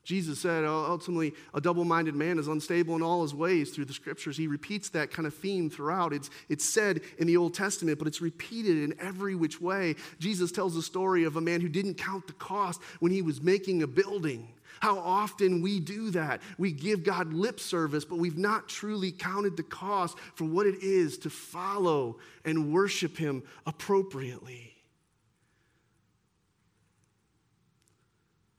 Jesus 0.02 0.40
said 0.40 0.64
ultimately, 0.64 1.32
a 1.54 1.60
double 1.60 1.84
minded 1.84 2.16
man 2.16 2.40
is 2.40 2.48
unstable 2.48 2.96
in 2.96 3.02
all 3.02 3.22
his 3.22 3.32
ways 3.32 3.70
through 3.70 3.84
the 3.84 3.92
scriptures. 3.92 4.36
He 4.36 4.48
repeats 4.48 4.88
that 4.88 5.12
kind 5.12 5.28
of 5.28 5.34
theme 5.34 5.70
throughout. 5.70 6.12
It's, 6.12 6.28
it's 6.48 6.68
said 6.68 7.02
in 7.18 7.28
the 7.28 7.36
Old 7.36 7.54
Testament, 7.54 8.00
but 8.00 8.08
it's 8.08 8.20
repeated 8.20 8.78
in 8.78 8.98
every 8.98 9.36
which 9.36 9.60
way. 9.60 9.94
Jesus 10.18 10.50
tells 10.50 10.74
the 10.74 10.82
story 10.82 11.22
of 11.22 11.36
a 11.36 11.40
man 11.40 11.60
who 11.60 11.68
didn't 11.68 11.94
count 11.94 12.26
the 12.26 12.32
cost 12.32 12.82
when 12.98 13.12
he 13.12 13.22
was 13.22 13.40
making 13.40 13.84
a 13.84 13.86
building. 13.86 14.48
How 14.80 14.98
often 14.98 15.62
we 15.62 15.78
do 15.78 16.10
that. 16.10 16.42
We 16.58 16.72
give 16.72 17.04
God 17.04 17.32
lip 17.32 17.60
service, 17.60 18.04
but 18.04 18.18
we've 18.18 18.38
not 18.38 18.68
truly 18.68 19.12
counted 19.12 19.56
the 19.56 19.62
cost 19.62 20.18
for 20.34 20.46
what 20.46 20.66
it 20.66 20.82
is 20.82 21.16
to 21.18 21.30
follow 21.30 22.18
and 22.44 22.72
worship 22.72 23.16
Him 23.16 23.44
appropriately. 23.66 24.69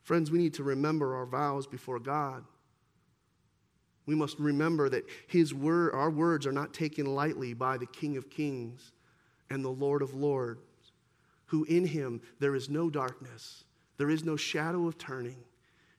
Friends, 0.03 0.31
we 0.31 0.37
need 0.39 0.55
to 0.55 0.63
remember 0.63 1.15
our 1.15 1.25
vows 1.25 1.67
before 1.67 1.99
God. 1.99 2.43
We 4.05 4.15
must 4.15 4.39
remember 4.39 4.89
that 4.89 5.05
his 5.27 5.53
word, 5.53 5.93
our 5.93 6.09
words 6.09 6.47
are 6.47 6.51
not 6.51 6.73
taken 6.73 7.05
lightly 7.05 7.53
by 7.53 7.77
the 7.77 7.85
King 7.85 8.17
of 8.17 8.29
Kings 8.29 8.91
and 9.49 9.63
the 9.63 9.69
Lord 9.69 10.01
of 10.01 10.13
Lords, 10.13 10.59
who 11.45 11.65
in 11.65 11.85
him 11.85 12.21
there 12.39 12.55
is 12.55 12.69
no 12.69 12.89
darkness, 12.89 13.63
there 13.97 14.09
is 14.09 14.23
no 14.23 14.35
shadow 14.35 14.87
of 14.87 14.97
turning. 14.97 15.43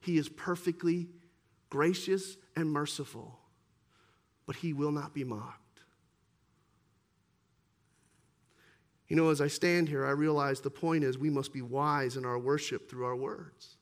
He 0.01 0.19
is 0.19 0.29
perfectly 0.29 1.09
gracious 1.71 2.37
and 2.57 2.71
merciful, 2.71 3.38
but 4.47 4.57
he 4.57 4.73
will 4.73 4.91
not 4.91 5.15
be 5.15 5.23
mocked. 5.23 5.59
You 9.07 9.17
know, 9.17 9.29
as 9.29 9.41
I 9.41 9.47
stand 9.47 9.88
here, 9.88 10.05
I 10.05 10.11
realize 10.11 10.61
the 10.61 10.71
point 10.71 11.05
is 11.05 11.19
we 11.19 11.31
must 11.31 11.53
be 11.53 11.62
wise 11.62 12.17
in 12.17 12.25
our 12.25 12.38
worship 12.38 12.91
through 12.91 13.05
our 13.05 13.15
words. 13.15 13.77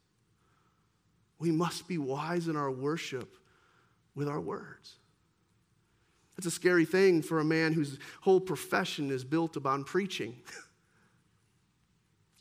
We 1.40 1.50
must 1.50 1.88
be 1.88 1.98
wise 1.98 2.46
in 2.46 2.54
our 2.54 2.70
worship 2.70 3.34
with 4.14 4.28
our 4.28 4.40
words. 4.40 4.96
It's 6.38 6.46
a 6.46 6.50
scary 6.50 6.84
thing 6.84 7.22
for 7.22 7.40
a 7.40 7.44
man 7.44 7.72
whose 7.72 7.98
whole 8.20 8.40
profession 8.40 9.10
is 9.10 9.24
built 9.24 9.56
upon 9.56 9.84
preaching. 9.84 10.36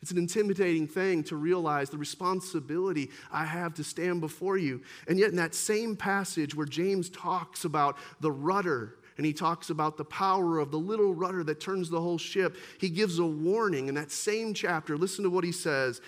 It's 0.02 0.12
an 0.12 0.18
intimidating 0.18 0.88
thing 0.88 1.24
to 1.26 1.36
realize 1.36 1.90
the 1.90 1.98
responsibility 1.98 3.10
I 3.32 3.44
have 3.46 3.74
to 3.76 3.84
stand 3.84 4.22
before 4.22 4.58
you. 4.58 4.82
And 5.08 5.20
yet, 5.20 5.32
in 5.32 5.36
that 5.36 5.54
same 5.54 5.96
passage 5.96 6.56
where 6.56 6.66
James 6.66 7.10
talks 7.10 7.66
about 7.66 7.98
the 8.22 8.32
rudder 8.32 8.96
and 9.18 9.26
he 9.26 9.34
talks 9.34 9.70
about 9.70 9.98
the 9.98 10.06
power 10.06 10.60
of 10.60 10.72
the 10.72 10.80
little 10.80 11.14
rudder 11.14 11.44
that 11.44 11.60
turns 11.60 11.90
the 11.90 12.00
whole 12.00 12.18
ship. 12.18 12.56
He 12.80 12.88
gives 12.88 13.20
a 13.20 13.26
warning 13.26 13.90
in 13.90 13.96
that 13.96 14.12
same 14.12 14.54
chapter. 14.54 14.98
Listen 14.98 15.26
to 15.26 15.30
what 15.30 15.44
he 15.44 15.52
says 15.52 16.00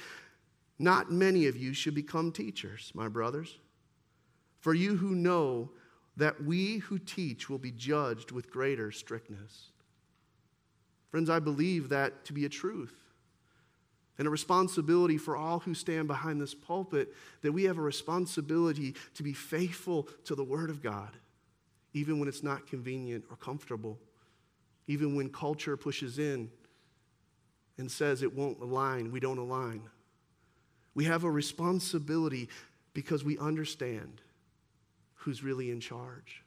Not 0.82 1.12
many 1.12 1.46
of 1.46 1.56
you 1.56 1.76
should 1.76 1.94
become 1.94 2.32
teachers, 2.32 2.92
my 2.96 3.08
brothers, 3.08 3.60
for 4.62 4.74
you 4.74 4.96
who 4.96 5.14
know 5.14 5.70
that 6.18 6.44
we 6.44 6.80
who 6.80 6.98
teach 6.98 7.52
will 7.52 7.60
be 7.60 7.70
judged 7.70 8.32
with 8.32 8.50
greater 8.50 8.92
strictness. 8.92 9.68
Friends, 11.12 11.30
I 11.30 11.38
believe 11.38 11.90
that 11.90 12.26
to 12.26 12.34
be 12.34 12.46
a 12.46 12.50
truth 12.50 12.96
and 14.18 14.28
a 14.28 14.32
responsibility 14.32 15.20
for 15.20 15.38
all 15.38 15.60
who 15.60 15.76
stand 15.76 16.08
behind 16.08 16.42
this 16.42 16.56
pulpit 16.56 17.14
that 17.44 17.52
we 17.52 17.66
have 17.66 17.78
a 17.78 17.82
responsibility 17.82 18.96
to 19.14 19.22
be 19.22 19.34
faithful 19.34 20.10
to 20.26 20.34
the 20.34 20.44
Word 20.44 20.72
of 20.72 20.82
God, 20.82 21.16
even 21.94 22.18
when 22.20 22.28
it's 22.28 22.42
not 22.42 22.66
convenient 22.66 23.24
or 23.30 23.36
comfortable, 23.36 24.00
even 24.88 25.16
when 25.16 25.30
culture 25.30 25.78
pushes 25.78 26.18
in 26.18 26.50
and 27.78 27.92
says 27.92 28.24
it 28.24 28.36
won't 28.36 28.60
align, 28.60 29.12
we 29.12 29.20
don't 29.20 29.38
align. 29.38 29.84
We 30.94 31.06
have 31.06 31.24
a 31.24 31.32
responsibility 31.32 32.50
because 32.94 33.24
we 33.24 33.38
understand 33.38 34.22
who's 35.16 35.44
really 35.44 35.72
in 35.72 35.80
charge. 35.80 36.44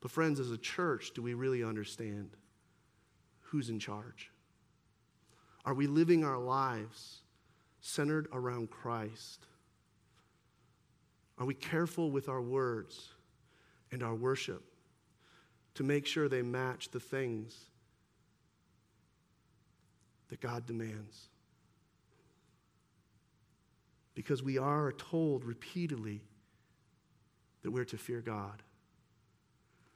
But, 0.00 0.10
friends, 0.10 0.38
as 0.38 0.50
a 0.50 0.58
church, 0.58 1.12
do 1.14 1.22
we 1.22 1.34
really 1.34 1.64
understand 1.64 2.30
who's 3.40 3.70
in 3.70 3.78
charge? 3.78 4.30
Are 5.64 5.74
we 5.74 5.86
living 5.86 6.24
our 6.24 6.38
lives 6.38 7.20
centered 7.80 8.28
around 8.32 8.70
Christ? 8.70 9.46
Are 11.38 11.46
we 11.46 11.54
careful 11.54 12.10
with 12.10 12.28
our 12.28 12.42
words 12.42 13.14
and 13.90 14.02
our 14.02 14.14
worship 14.14 14.62
to 15.74 15.82
make 15.82 16.06
sure 16.06 16.28
they 16.28 16.42
match 16.42 16.90
the 16.90 17.00
things 17.00 17.56
that 20.28 20.40
God 20.40 20.66
demands? 20.66 21.28
Because 24.14 24.42
we 24.42 24.58
are 24.58 24.92
told 24.92 25.44
repeatedly 25.44 26.22
that 27.62 27.70
we're 27.70 27.84
to 27.86 27.98
fear 27.98 28.20
God, 28.20 28.62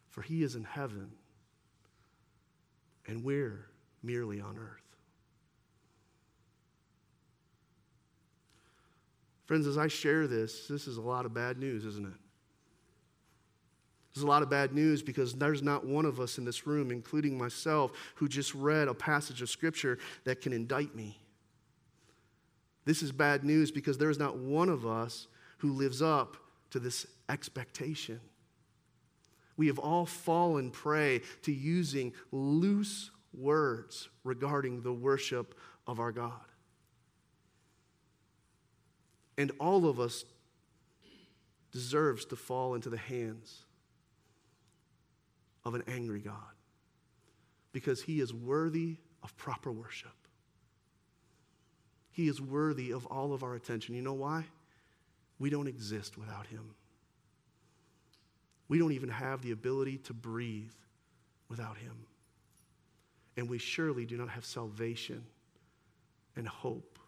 for 0.09 0.23
He 0.23 0.43
is 0.43 0.55
in 0.55 0.65
heaven 0.65 1.11
and 3.07 3.25
we're 3.25 3.67
merely 4.03 4.41
on 4.41 4.57
earth. 4.59 4.83
Friends, 9.47 9.67
as 9.67 9.79
I 9.79 9.89
share 9.89 10.27
this, 10.27 10.69
this 10.69 10.87
is 10.87 10.99
a 10.99 11.01
lot 11.01 11.25
of 11.25 11.33
bad 11.33 11.59
news, 11.59 11.87
isn't 11.87 12.07
it? 12.07 12.21
There's 14.15 14.25
a 14.25 14.27
lot 14.27 14.43
of 14.43 14.51
bad 14.51 14.75
news 14.75 15.03
because 15.03 15.35
there's 15.35 15.63
not 15.63 15.87
one 15.87 16.05
of 16.05 16.21
us 16.21 16.37
in 16.37 16.45
this 16.45 16.67
room, 16.67 16.91
including 16.91 17.39
myself, 17.39 17.93
who 18.17 18.29
just 18.29 18.55
read 18.55 18.89
a 18.89 18.95
passage 18.95 19.41
of 19.41 19.49
Scripture 19.49 19.99
that 20.25 20.43
can 20.43 20.53
indict 20.53 20.95
me. 20.95 21.19
This 22.89 23.03
is 23.03 23.13
bad 23.13 23.45
news 23.45 23.71
because 23.71 23.99
there 23.99 24.09
is 24.09 24.19
not 24.19 24.39
one 24.39 24.71
of 24.71 24.87
us 24.87 25.27
who 25.59 25.75
lives 25.75 26.01
up 26.01 26.39
to 26.71 26.79
this 26.79 27.07
expectation. 27.29 28.19
We 29.59 29.67
have 29.67 29.79
all 29.79 30.07
fallen 30.07 30.71
prey 30.71 31.21
to 31.43 31.53
using 31.53 32.15
loose 32.33 33.11
words 33.35 34.09
regarding 34.25 34.81
the 34.81 34.93
worship 34.95 35.55
of 35.87 36.01
our 36.01 36.13
God. 36.13 36.33
And 39.37 39.53
all 39.61 39.85
of 39.85 40.01
us 40.01 40.25
deserves 41.71 42.25
to 42.25 42.37
fall 42.37 42.75
into 42.75 42.89
the 42.89 42.97
hands 42.97 43.67
of 45.63 45.75
an 45.75 45.83
angry 45.87 46.21
God 46.21 46.55
because 47.71 48.01
he 48.01 48.23
is 48.23 48.33
worthy 48.33 48.97
of 49.23 49.37
proper 49.37 49.71
worship. 49.71 50.18
He 52.19 52.27
is 52.27 52.41
worthy 52.41 52.91
of 52.91 53.07
all 53.07 53.33
of 53.33 53.45
our 53.45 53.55
attention. 53.55 53.95
You 53.95 54.03
know 54.03 54.13
why? 54.13 54.45
We 55.39 55.51
don't 55.51 55.69
exist 55.69 56.19
without 56.19 56.49
him. 56.49 56.75
We 58.67 58.77
don't 58.77 58.91
even 58.91 59.09
have 59.09 59.41
the 59.41 59.53
ability 59.53 59.99
to 59.99 60.15
breathe 60.15 60.73
without 61.49 61.77
him. 61.77 61.93
And 63.37 63.49
we 63.49 63.59
surely 63.59 64.05
do 64.05 64.17
not 64.17 64.31
have 64.31 64.45
salvation 64.45 65.27
and 66.35 66.49
hope 66.49 66.99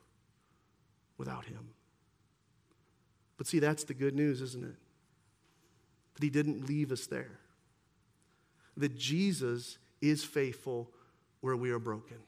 without 1.18 1.44
him. 1.44 1.70
But 3.36 3.48
see, 3.48 3.58
that's 3.58 3.82
the 3.82 3.94
good 3.94 4.14
news, 4.14 4.40
isn't 4.40 4.62
it? 4.62 4.76
That 6.14 6.22
He 6.22 6.30
didn't 6.30 6.68
leave 6.68 6.92
us 6.92 7.08
there. 7.08 7.40
That 8.76 8.96
Jesus 8.96 9.76
is 10.00 10.22
faithful 10.22 10.88
where 11.40 11.56
we 11.56 11.72
are 11.72 11.80
broken. 11.80 12.18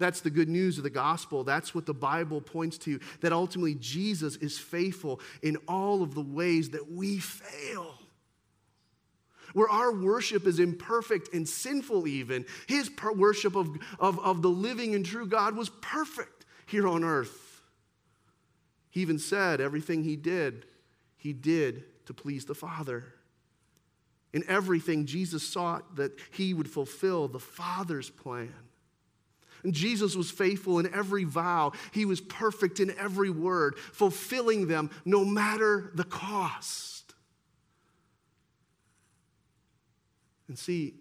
That's 0.00 0.22
the 0.22 0.30
good 0.30 0.48
news 0.48 0.78
of 0.78 0.82
the 0.82 0.90
gospel. 0.90 1.44
That's 1.44 1.74
what 1.74 1.86
the 1.86 1.94
Bible 1.94 2.40
points 2.40 2.78
to. 2.78 2.98
That 3.20 3.32
ultimately 3.32 3.74
Jesus 3.76 4.34
is 4.36 4.58
faithful 4.58 5.20
in 5.42 5.56
all 5.68 6.02
of 6.02 6.14
the 6.14 6.22
ways 6.22 6.70
that 6.70 6.90
we 6.90 7.18
fail. 7.18 7.94
Where 9.52 9.68
our 9.68 9.92
worship 9.92 10.46
is 10.46 10.58
imperfect 10.58 11.34
and 11.34 11.48
sinful, 11.48 12.06
even, 12.06 12.46
his 12.66 12.90
worship 13.14 13.56
of, 13.56 13.76
of, 13.98 14.18
of 14.20 14.42
the 14.42 14.48
living 14.48 14.94
and 14.94 15.04
true 15.04 15.26
God 15.26 15.56
was 15.56 15.68
perfect 15.80 16.46
here 16.66 16.88
on 16.88 17.04
earth. 17.04 17.62
He 18.90 19.00
even 19.02 19.18
said 19.18 19.60
everything 19.60 20.02
he 20.02 20.16
did, 20.16 20.66
he 21.16 21.32
did 21.32 21.84
to 22.06 22.14
please 22.14 22.44
the 22.44 22.54
Father. 22.54 23.04
In 24.32 24.44
everything, 24.48 25.06
Jesus 25.06 25.46
sought 25.46 25.96
that 25.96 26.18
he 26.32 26.54
would 26.54 26.70
fulfill 26.70 27.28
the 27.28 27.40
Father's 27.40 28.08
plan. 28.08 28.54
Jesus 29.68 30.16
was 30.16 30.30
faithful 30.30 30.78
in 30.78 30.92
every 30.94 31.24
vow. 31.24 31.72
He 31.92 32.04
was 32.04 32.20
perfect 32.20 32.80
in 32.80 32.96
every 32.98 33.30
word, 33.30 33.78
fulfilling 33.78 34.68
them 34.68 34.90
no 35.04 35.24
matter 35.24 35.90
the 35.94 36.04
cost. 36.04 37.14
And 40.48 40.58
see, 40.58 40.94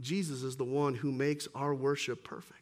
Jesus 0.00 0.42
is 0.42 0.56
the 0.56 0.64
one 0.64 0.94
who 0.94 1.12
makes 1.12 1.48
our 1.54 1.74
worship 1.74 2.24
perfect. 2.24 2.60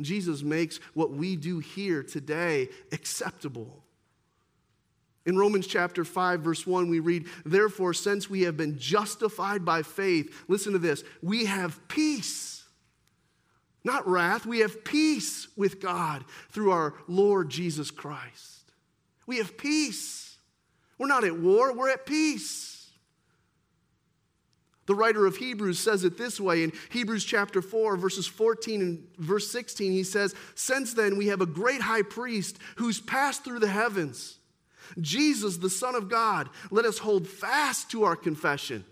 Jesus 0.00 0.42
makes 0.42 0.78
what 0.94 1.10
we 1.10 1.36
do 1.36 1.58
here 1.58 2.02
today 2.02 2.68
acceptable. 2.90 3.84
In 5.24 5.36
Romans 5.36 5.66
chapter 5.66 6.04
5, 6.04 6.40
verse 6.40 6.66
1, 6.66 6.88
we 6.88 6.98
read, 6.98 7.26
Therefore, 7.44 7.94
since 7.94 8.28
we 8.28 8.42
have 8.42 8.56
been 8.56 8.78
justified 8.78 9.64
by 9.64 9.82
faith, 9.82 10.44
listen 10.48 10.72
to 10.72 10.78
this, 10.78 11.04
we 11.22 11.44
have 11.44 11.86
peace. 11.88 12.61
Not 13.84 14.06
wrath, 14.06 14.46
we 14.46 14.60
have 14.60 14.84
peace 14.84 15.48
with 15.56 15.80
God 15.80 16.24
through 16.50 16.70
our 16.70 16.94
Lord 17.08 17.50
Jesus 17.50 17.90
Christ. 17.90 18.72
We 19.26 19.38
have 19.38 19.56
peace. 19.56 20.36
We're 20.98 21.08
not 21.08 21.24
at 21.24 21.38
war, 21.38 21.72
we're 21.72 21.90
at 21.90 22.06
peace. 22.06 22.72
The 24.86 24.94
writer 24.94 25.26
of 25.26 25.36
Hebrews 25.36 25.78
says 25.78 26.04
it 26.04 26.18
this 26.18 26.40
way 26.40 26.64
in 26.64 26.72
Hebrews 26.90 27.24
chapter 27.24 27.62
4, 27.62 27.96
verses 27.96 28.26
14 28.26 28.80
and 28.80 29.06
verse 29.16 29.48
16. 29.50 29.92
He 29.92 30.02
says, 30.02 30.34
Since 30.54 30.94
then 30.94 31.16
we 31.16 31.28
have 31.28 31.40
a 31.40 31.46
great 31.46 31.80
high 31.80 32.02
priest 32.02 32.58
who's 32.76 33.00
passed 33.00 33.44
through 33.44 33.60
the 33.60 33.68
heavens, 33.68 34.38
Jesus, 35.00 35.56
the 35.58 35.70
Son 35.70 35.94
of 35.94 36.08
God. 36.08 36.48
Let 36.70 36.84
us 36.84 36.98
hold 36.98 37.28
fast 37.28 37.90
to 37.92 38.04
our 38.04 38.16
confession. 38.16 38.84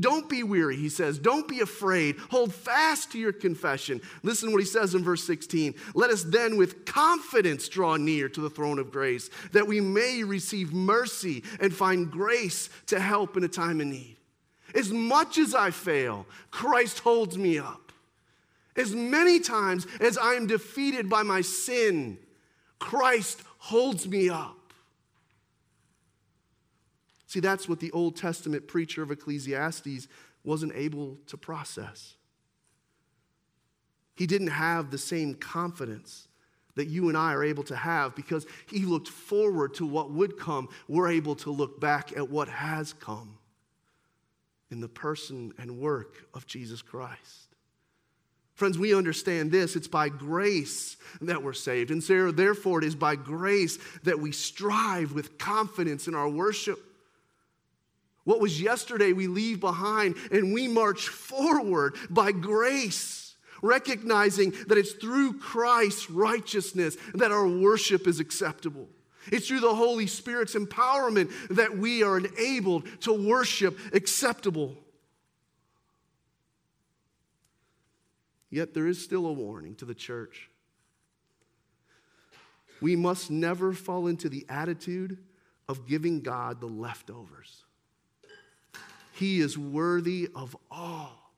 Don't 0.00 0.28
be 0.28 0.42
weary, 0.42 0.76
he 0.76 0.88
says. 0.88 1.18
Don't 1.18 1.46
be 1.46 1.60
afraid. 1.60 2.16
Hold 2.30 2.52
fast 2.52 3.12
to 3.12 3.18
your 3.18 3.32
confession. 3.32 4.00
Listen 4.24 4.48
to 4.48 4.52
what 4.52 4.60
he 4.60 4.66
says 4.66 4.96
in 4.96 5.04
verse 5.04 5.24
16. 5.24 5.74
Let 5.94 6.10
us 6.10 6.24
then 6.24 6.56
with 6.56 6.84
confidence 6.84 7.68
draw 7.68 7.96
near 7.96 8.28
to 8.30 8.40
the 8.40 8.50
throne 8.50 8.80
of 8.80 8.90
grace, 8.90 9.30
that 9.52 9.68
we 9.68 9.80
may 9.80 10.24
receive 10.24 10.72
mercy 10.72 11.44
and 11.60 11.72
find 11.72 12.10
grace 12.10 12.68
to 12.86 12.98
help 12.98 13.36
in 13.36 13.44
a 13.44 13.48
time 13.48 13.80
of 13.80 13.86
need. 13.86 14.16
As 14.74 14.90
much 14.90 15.38
as 15.38 15.54
I 15.54 15.70
fail, 15.70 16.26
Christ 16.50 16.98
holds 16.98 17.38
me 17.38 17.58
up. 17.58 17.92
As 18.74 18.92
many 18.94 19.38
times 19.38 19.86
as 20.00 20.18
I 20.18 20.34
am 20.34 20.48
defeated 20.48 21.08
by 21.08 21.22
my 21.22 21.42
sin, 21.42 22.18
Christ 22.80 23.40
holds 23.58 24.08
me 24.08 24.28
up. 24.28 24.65
See, 27.36 27.40
that's 27.40 27.68
what 27.68 27.80
the 27.80 27.92
Old 27.92 28.16
Testament 28.16 28.66
preacher 28.66 29.02
of 29.02 29.10
Ecclesiastes 29.10 30.08
wasn't 30.42 30.72
able 30.74 31.18
to 31.26 31.36
process. 31.36 32.14
He 34.14 34.26
didn't 34.26 34.46
have 34.46 34.90
the 34.90 34.96
same 34.96 35.34
confidence 35.34 36.28
that 36.76 36.86
you 36.86 37.10
and 37.10 37.18
I 37.18 37.34
are 37.34 37.44
able 37.44 37.64
to 37.64 37.76
have 37.76 38.16
because 38.16 38.46
he 38.70 38.86
looked 38.86 39.08
forward 39.08 39.74
to 39.74 39.84
what 39.84 40.10
would 40.12 40.38
come. 40.38 40.70
We're 40.88 41.10
able 41.10 41.34
to 41.34 41.50
look 41.50 41.78
back 41.78 42.16
at 42.16 42.30
what 42.30 42.48
has 42.48 42.94
come 42.94 43.36
in 44.70 44.80
the 44.80 44.88
person 44.88 45.52
and 45.58 45.78
work 45.78 46.26
of 46.32 46.46
Jesus 46.46 46.80
Christ. 46.80 47.54
Friends, 48.54 48.78
we 48.78 48.94
understand 48.94 49.52
this. 49.52 49.76
It's 49.76 49.88
by 49.88 50.08
grace 50.08 50.96
that 51.20 51.42
we're 51.42 51.52
saved. 51.52 51.90
And 51.90 52.02
so, 52.02 52.30
therefore, 52.30 52.78
it 52.78 52.86
is 52.86 52.94
by 52.94 53.14
grace 53.14 53.78
that 54.04 54.18
we 54.20 54.32
strive 54.32 55.12
with 55.12 55.36
confidence 55.36 56.08
in 56.08 56.14
our 56.14 56.30
worship. 56.30 56.82
What 58.26 58.40
was 58.40 58.60
yesterday, 58.60 59.12
we 59.12 59.28
leave 59.28 59.60
behind 59.60 60.16
and 60.32 60.52
we 60.52 60.66
march 60.66 61.06
forward 61.06 61.94
by 62.10 62.32
grace, 62.32 63.36
recognizing 63.62 64.50
that 64.66 64.76
it's 64.76 64.94
through 64.94 65.38
Christ's 65.38 66.10
righteousness 66.10 66.96
that 67.14 67.30
our 67.30 67.46
worship 67.46 68.08
is 68.08 68.18
acceptable. 68.18 68.88
It's 69.30 69.46
through 69.46 69.60
the 69.60 69.76
Holy 69.76 70.08
Spirit's 70.08 70.56
empowerment 70.56 71.30
that 71.50 71.78
we 71.78 72.02
are 72.02 72.18
enabled 72.18 72.88
to 73.02 73.12
worship 73.12 73.78
acceptable. 73.92 74.76
Yet 78.50 78.74
there 78.74 78.88
is 78.88 79.00
still 79.00 79.26
a 79.26 79.32
warning 79.32 79.76
to 79.76 79.84
the 79.84 79.94
church. 79.94 80.50
We 82.80 82.96
must 82.96 83.30
never 83.30 83.72
fall 83.72 84.08
into 84.08 84.28
the 84.28 84.44
attitude 84.48 85.18
of 85.68 85.86
giving 85.86 86.22
God 86.22 86.60
the 86.60 86.66
leftovers. 86.66 87.65
He 89.16 89.40
is 89.40 89.56
worthy 89.56 90.28
of 90.34 90.54
all 90.70 91.32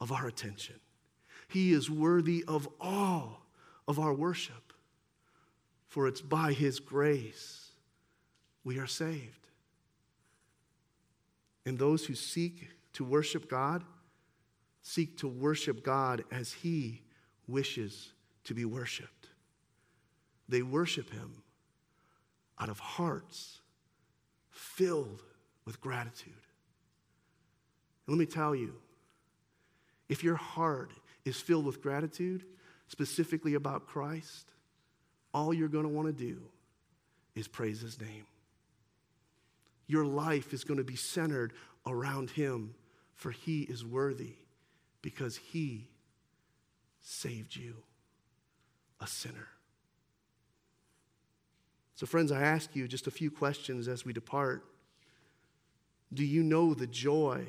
of 0.00 0.10
our 0.10 0.26
attention. 0.26 0.74
He 1.46 1.72
is 1.72 1.88
worthy 1.88 2.44
of 2.48 2.68
all 2.80 3.46
of 3.86 4.00
our 4.00 4.12
worship. 4.12 4.72
For 5.86 6.08
it's 6.08 6.20
by 6.20 6.52
His 6.52 6.80
grace 6.80 7.70
we 8.64 8.80
are 8.80 8.88
saved. 8.88 9.46
And 11.64 11.78
those 11.78 12.06
who 12.06 12.16
seek 12.16 12.70
to 12.94 13.04
worship 13.04 13.48
God 13.48 13.84
seek 14.82 15.16
to 15.18 15.28
worship 15.28 15.84
God 15.84 16.24
as 16.32 16.52
He 16.52 17.02
wishes 17.46 18.12
to 18.44 18.52
be 18.52 18.64
worshiped. 18.64 19.28
They 20.48 20.62
worship 20.62 21.10
Him 21.10 21.42
out 22.58 22.68
of 22.68 22.80
hearts 22.80 23.60
filled 24.50 25.22
with 25.64 25.80
gratitude. 25.80 26.34
And 28.06 28.16
let 28.16 28.18
me 28.18 28.26
tell 28.26 28.54
you, 28.54 28.74
if 30.08 30.22
your 30.22 30.36
heart 30.36 30.92
is 31.24 31.40
filled 31.40 31.64
with 31.64 31.82
gratitude, 31.82 32.44
specifically 32.88 33.54
about 33.54 33.86
Christ, 33.86 34.50
all 35.32 35.54
you're 35.54 35.68
going 35.68 35.84
to 35.84 35.90
want 35.90 36.06
to 36.06 36.12
do 36.12 36.42
is 37.34 37.48
praise 37.48 37.80
His 37.80 38.00
name. 38.00 38.26
Your 39.86 40.04
life 40.04 40.52
is 40.52 40.64
going 40.64 40.78
to 40.78 40.84
be 40.84 40.96
centered 40.96 41.52
around 41.86 42.30
Him, 42.30 42.74
for 43.14 43.30
He 43.30 43.62
is 43.62 43.84
worthy 43.84 44.34
because 45.04 45.36
he 45.36 45.86
saved 47.02 47.54
you, 47.54 47.74
a 49.02 49.06
sinner. 49.06 49.48
So, 51.94 52.06
friends, 52.06 52.32
I 52.32 52.40
ask 52.40 52.74
you 52.74 52.88
just 52.88 53.06
a 53.06 53.10
few 53.10 53.30
questions 53.30 53.86
as 53.86 54.06
we 54.06 54.14
depart. 54.14 54.64
Do 56.14 56.24
you 56.24 56.42
know 56.42 56.72
the 56.72 56.86
joy 56.86 57.46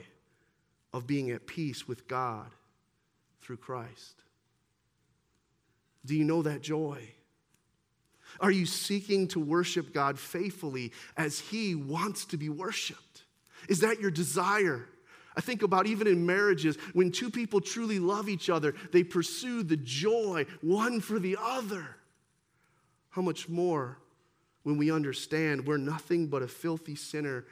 of 0.96 1.06
being 1.06 1.30
at 1.30 1.46
peace 1.46 1.90
with 1.90 2.08
God 2.08 2.48
through 3.42 3.58
Christ? 3.58 4.24
Do 6.06 6.16
you 6.16 6.24
know 6.24 6.42
that 6.44 6.62
joy? 6.62 7.10
Are 8.40 8.50
you 8.50 8.66
seeking 8.66 9.28
to 9.30 9.40
worship 9.40 9.94
God 9.94 10.18
faithfully 10.18 10.94
as 11.18 11.40
He 11.40 11.76
wants 11.76 12.24
to 12.28 12.38
be 12.38 12.48
worshiped? 12.48 13.24
Is 13.68 13.82
that 13.82 14.00
your 14.00 14.10
desire? 14.10 14.88
I 15.36 15.42
think 15.42 15.64
about 15.64 15.86
even 15.86 16.08
in 16.08 16.26
marriages, 16.26 16.78
when 16.94 17.12
two 17.12 17.30
people 17.30 17.60
truly 17.60 18.00
love 18.00 18.30
each 18.30 18.50
other, 18.50 18.74
they 18.94 19.04
pursue 19.04 19.64
the 19.64 19.76
joy 19.76 20.46
one 20.62 21.02
for 21.02 21.20
the 21.20 21.36
other. 21.42 21.86
How 23.10 23.22
much 23.22 23.50
more 23.50 23.98
when 24.64 24.78
we 24.78 24.92
understand 24.92 25.68
we're 25.68 25.76
nothing 25.76 26.28
but 26.28 26.42
a 26.42 26.48
filthy 26.48 26.96
sinner 26.96 27.44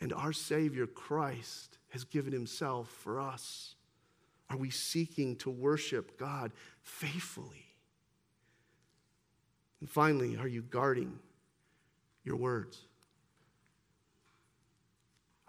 and 0.00 0.12
our 0.12 0.32
Savior 0.32 0.86
Christ 0.86 1.77
has 1.98 2.04
given 2.04 2.32
Himself 2.32 2.88
for 2.88 3.20
us? 3.20 3.74
Are 4.48 4.56
we 4.56 4.70
seeking 4.70 5.34
to 5.36 5.50
worship 5.50 6.16
God 6.16 6.52
faithfully? 6.80 7.66
And 9.80 9.90
finally, 9.90 10.36
are 10.36 10.46
you 10.46 10.62
guarding 10.62 11.18
your 12.22 12.36
words? 12.36 12.78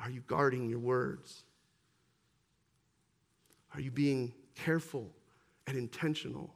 Are 0.03 0.09
you 0.09 0.21
guarding 0.25 0.67
your 0.67 0.79
words? 0.79 1.43
Are 3.75 3.79
you 3.79 3.91
being 3.91 4.33
careful 4.55 5.11
and 5.67 5.77
intentional 5.77 6.55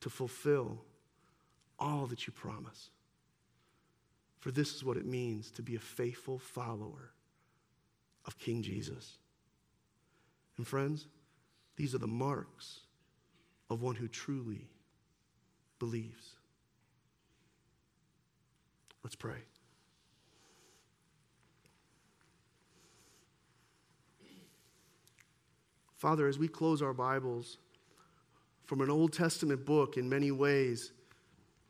to 0.00 0.10
fulfill 0.10 0.82
all 1.78 2.06
that 2.06 2.26
you 2.26 2.32
promise? 2.32 2.90
For 4.40 4.50
this 4.50 4.74
is 4.74 4.82
what 4.82 4.96
it 4.96 5.06
means 5.06 5.52
to 5.52 5.62
be 5.62 5.76
a 5.76 5.80
faithful 5.80 6.40
follower 6.40 7.12
of 8.24 8.36
King 8.36 8.62
Jesus. 8.62 9.18
And 10.58 10.66
friends, 10.66 11.06
these 11.76 11.94
are 11.94 11.98
the 11.98 12.06
marks 12.06 12.80
of 13.70 13.80
one 13.80 13.94
who 13.94 14.08
truly 14.08 14.66
believes. 15.78 16.34
Let's 19.04 19.14
pray. 19.14 19.38
Father, 25.96 26.28
as 26.28 26.38
we 26.38 26.48
close 26.48 26.82
our 26.82 26.92
Bibles 26.92 27.58
from 28.66 28.80
an 28.80 28.90
Old 28.90 29.12
Testament 29.12 29.64
book 29.64 29.96
in 29.96 30.08
many 30.08 30.30
ways 30.30 30.92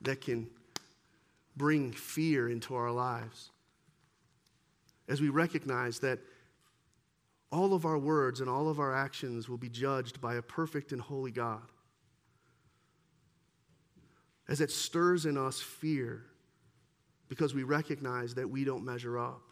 that 0.03 0.21
can 0.21 0.49
bring 1.57 1.93
fear 1.93 2.49
into 2.49 2.75
our 2.75 2.91
lives, 2.91 3.51
as 5.09 5.21
we 5.21 5.29
recognize 5.29 5.99
that 6.01 6.19
all 7.51 7.73
of 7.73 7.85
our 7.85 7.99
words 7.99 8.41
and 8.41 8.49
all 8.49 8.69
of 8.69 8.79
our 8.79 8.95
actions 8.95 9.49
will 9.49 9.57
be 9.57 9.69
judged 9.69 10.21
by 10.21 10.35
a 10.35 10.43
perfect 10.43 10.93
and 10.93 11.01
holy 11.01 11.31
God, 11.31 11.63
as 14.49 14.61
it 14.61 14.71
stirs 14.71 15.27
in 15.27 15.37
us 15.37 15.61
fear 15.61 16.25
because 17.29 17.55
we 17.55 17.63
recognize 17.63 18.35
that 18.35 18.49
we 18.49 18.65
don't 18.65 18.85
measure 18.85 19.19
up, 19.19 19.43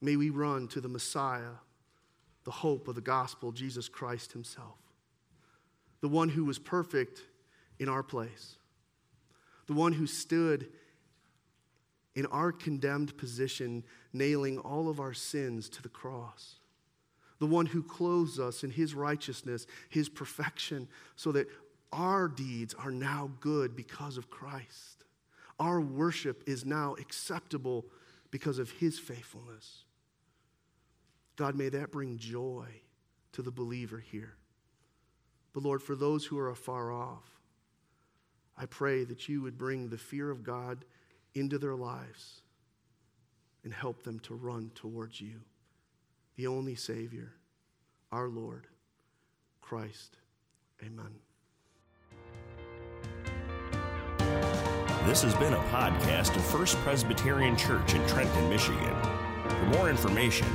may 0.00 0.16
we 0.16 0.30
run 0.30 0.68
to 0.68 0.80
the 0.80 0.88
Messiah 0.88 1.54
the 2.44 2.50
hope 2.50 2.86
of 2.86 2.94
the 2.94 3.00
gospel, 3.00 3.50
Jesus 3.50 3.88
Christ 3.88 4.32
Himself, 4.32 4.78
the 6.00 6.08
one 6.08 6.28
who 6.28 6.44
was 6.44 6.60
perfect 6.60 7.20
in 7.80 7.88
our 7.88 8.04
place, 8.04 8.56
the 9.66 9.72
one 9.72 9.92
who 9.92 10.06
stood 10.06 10.68
in 12.16 12.26
our 12.26 12.50
condemned 12.50 13.16
position, 13.18 13.84
nailing 14.12 14.58
all 14.58 14.88
of 14.88 14.98
our 14.98 15.14
sins 15.14 15.68
to 15.68 15.82
the 15.82 15.88
cross. 15.88 16.56
The 17.38 17.46
one 17.46 17.66
who 17.66 17.82
clothes 17.82 18.40
us 18.40 18.64
in 18.64 18.70
his 18.70 18.94
righteousness, 18.94 19.66
his 19.90 20.08
perfection, 20.08 20.88
so 21.14 21.30
that 21.32 21.46
our 21.92 22.26
deeds 22.26 22.74
are 22.74 22.90
now 22.90 23.30
good 23.40 23.76
because 23.76 24.16
of 24.16 24.30
Christ. 24.30 25.04
Our 25.60 25.80
worship 25.80 26.42
is 26.46 26.64
now 26.64 26.96
acceptable 26.98 27.84
because 28.30 28.58
of 28.58 28.70
his 28.70 28.98
faithfulness. 28.98 29.84
God, 31.36 31.54
may 31.54 31.68
that 31.68 31.92
bring 31.92 32.16
joy 32.16 32.66
to 33.32 33.42
the 33.42 33.50
believer 33.50 33.98
here. 33.98 34.34
But 35.52 35.62
Lord, 35.62 35.82
for 35.82 35.94
those 35.94 36.24
who 36.24 36.38
are 36.38 36.50
afar 36.50 36.90
off, 36.90 37.40
I 38.56 38.64
pray 38.64 39.04
that 39.04 39.28
you 39.28 39.42
would 39.42 39.58
bring 39.58 39.90
the 39.90 39.98
fear 39.98 40.30
of 40.30 40.42
God 40.42 40.86
into 41.36 41.58
their 41.58 41.74
lives 41.74 42.40
and 43.62 43.72
help 43.72 44.02
them 44.02 44.18
to 44.20 44.34
run 44.34 44.70
towards 44.74 45.20
you, 45.20 45.40
the 46.36 46.46
only 46.46 46.74
Savior, 46.74 47.34
our 48.10 48.28
Lord, 48.28 48.66
Christ. 49.60 50.16
Amen. 50.82 51.16
This 55.04 55.22
has 55.22 55.34
been 55.34 55.52
a 55.52 55.62
podcast 55.68 56.34
of 56.34 56.44
First 56.44 56.76
Presbyterian 56.78 57.56
Church 57.56 57.94
in 57.94 58.04
Trenton, 58.06 58.48
Michigan. 58.48 58.94
For 59.48 59.66
more 59.78 59.88
information, 59.88 60.48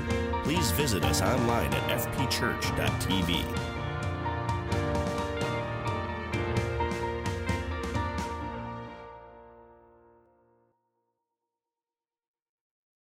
please 0.43 0.71
visit 0.71 1.03
us 1.03 1.21
online 1.21 1.73
at 1.73 2.01
fpchurch.tv. 2.01 3.70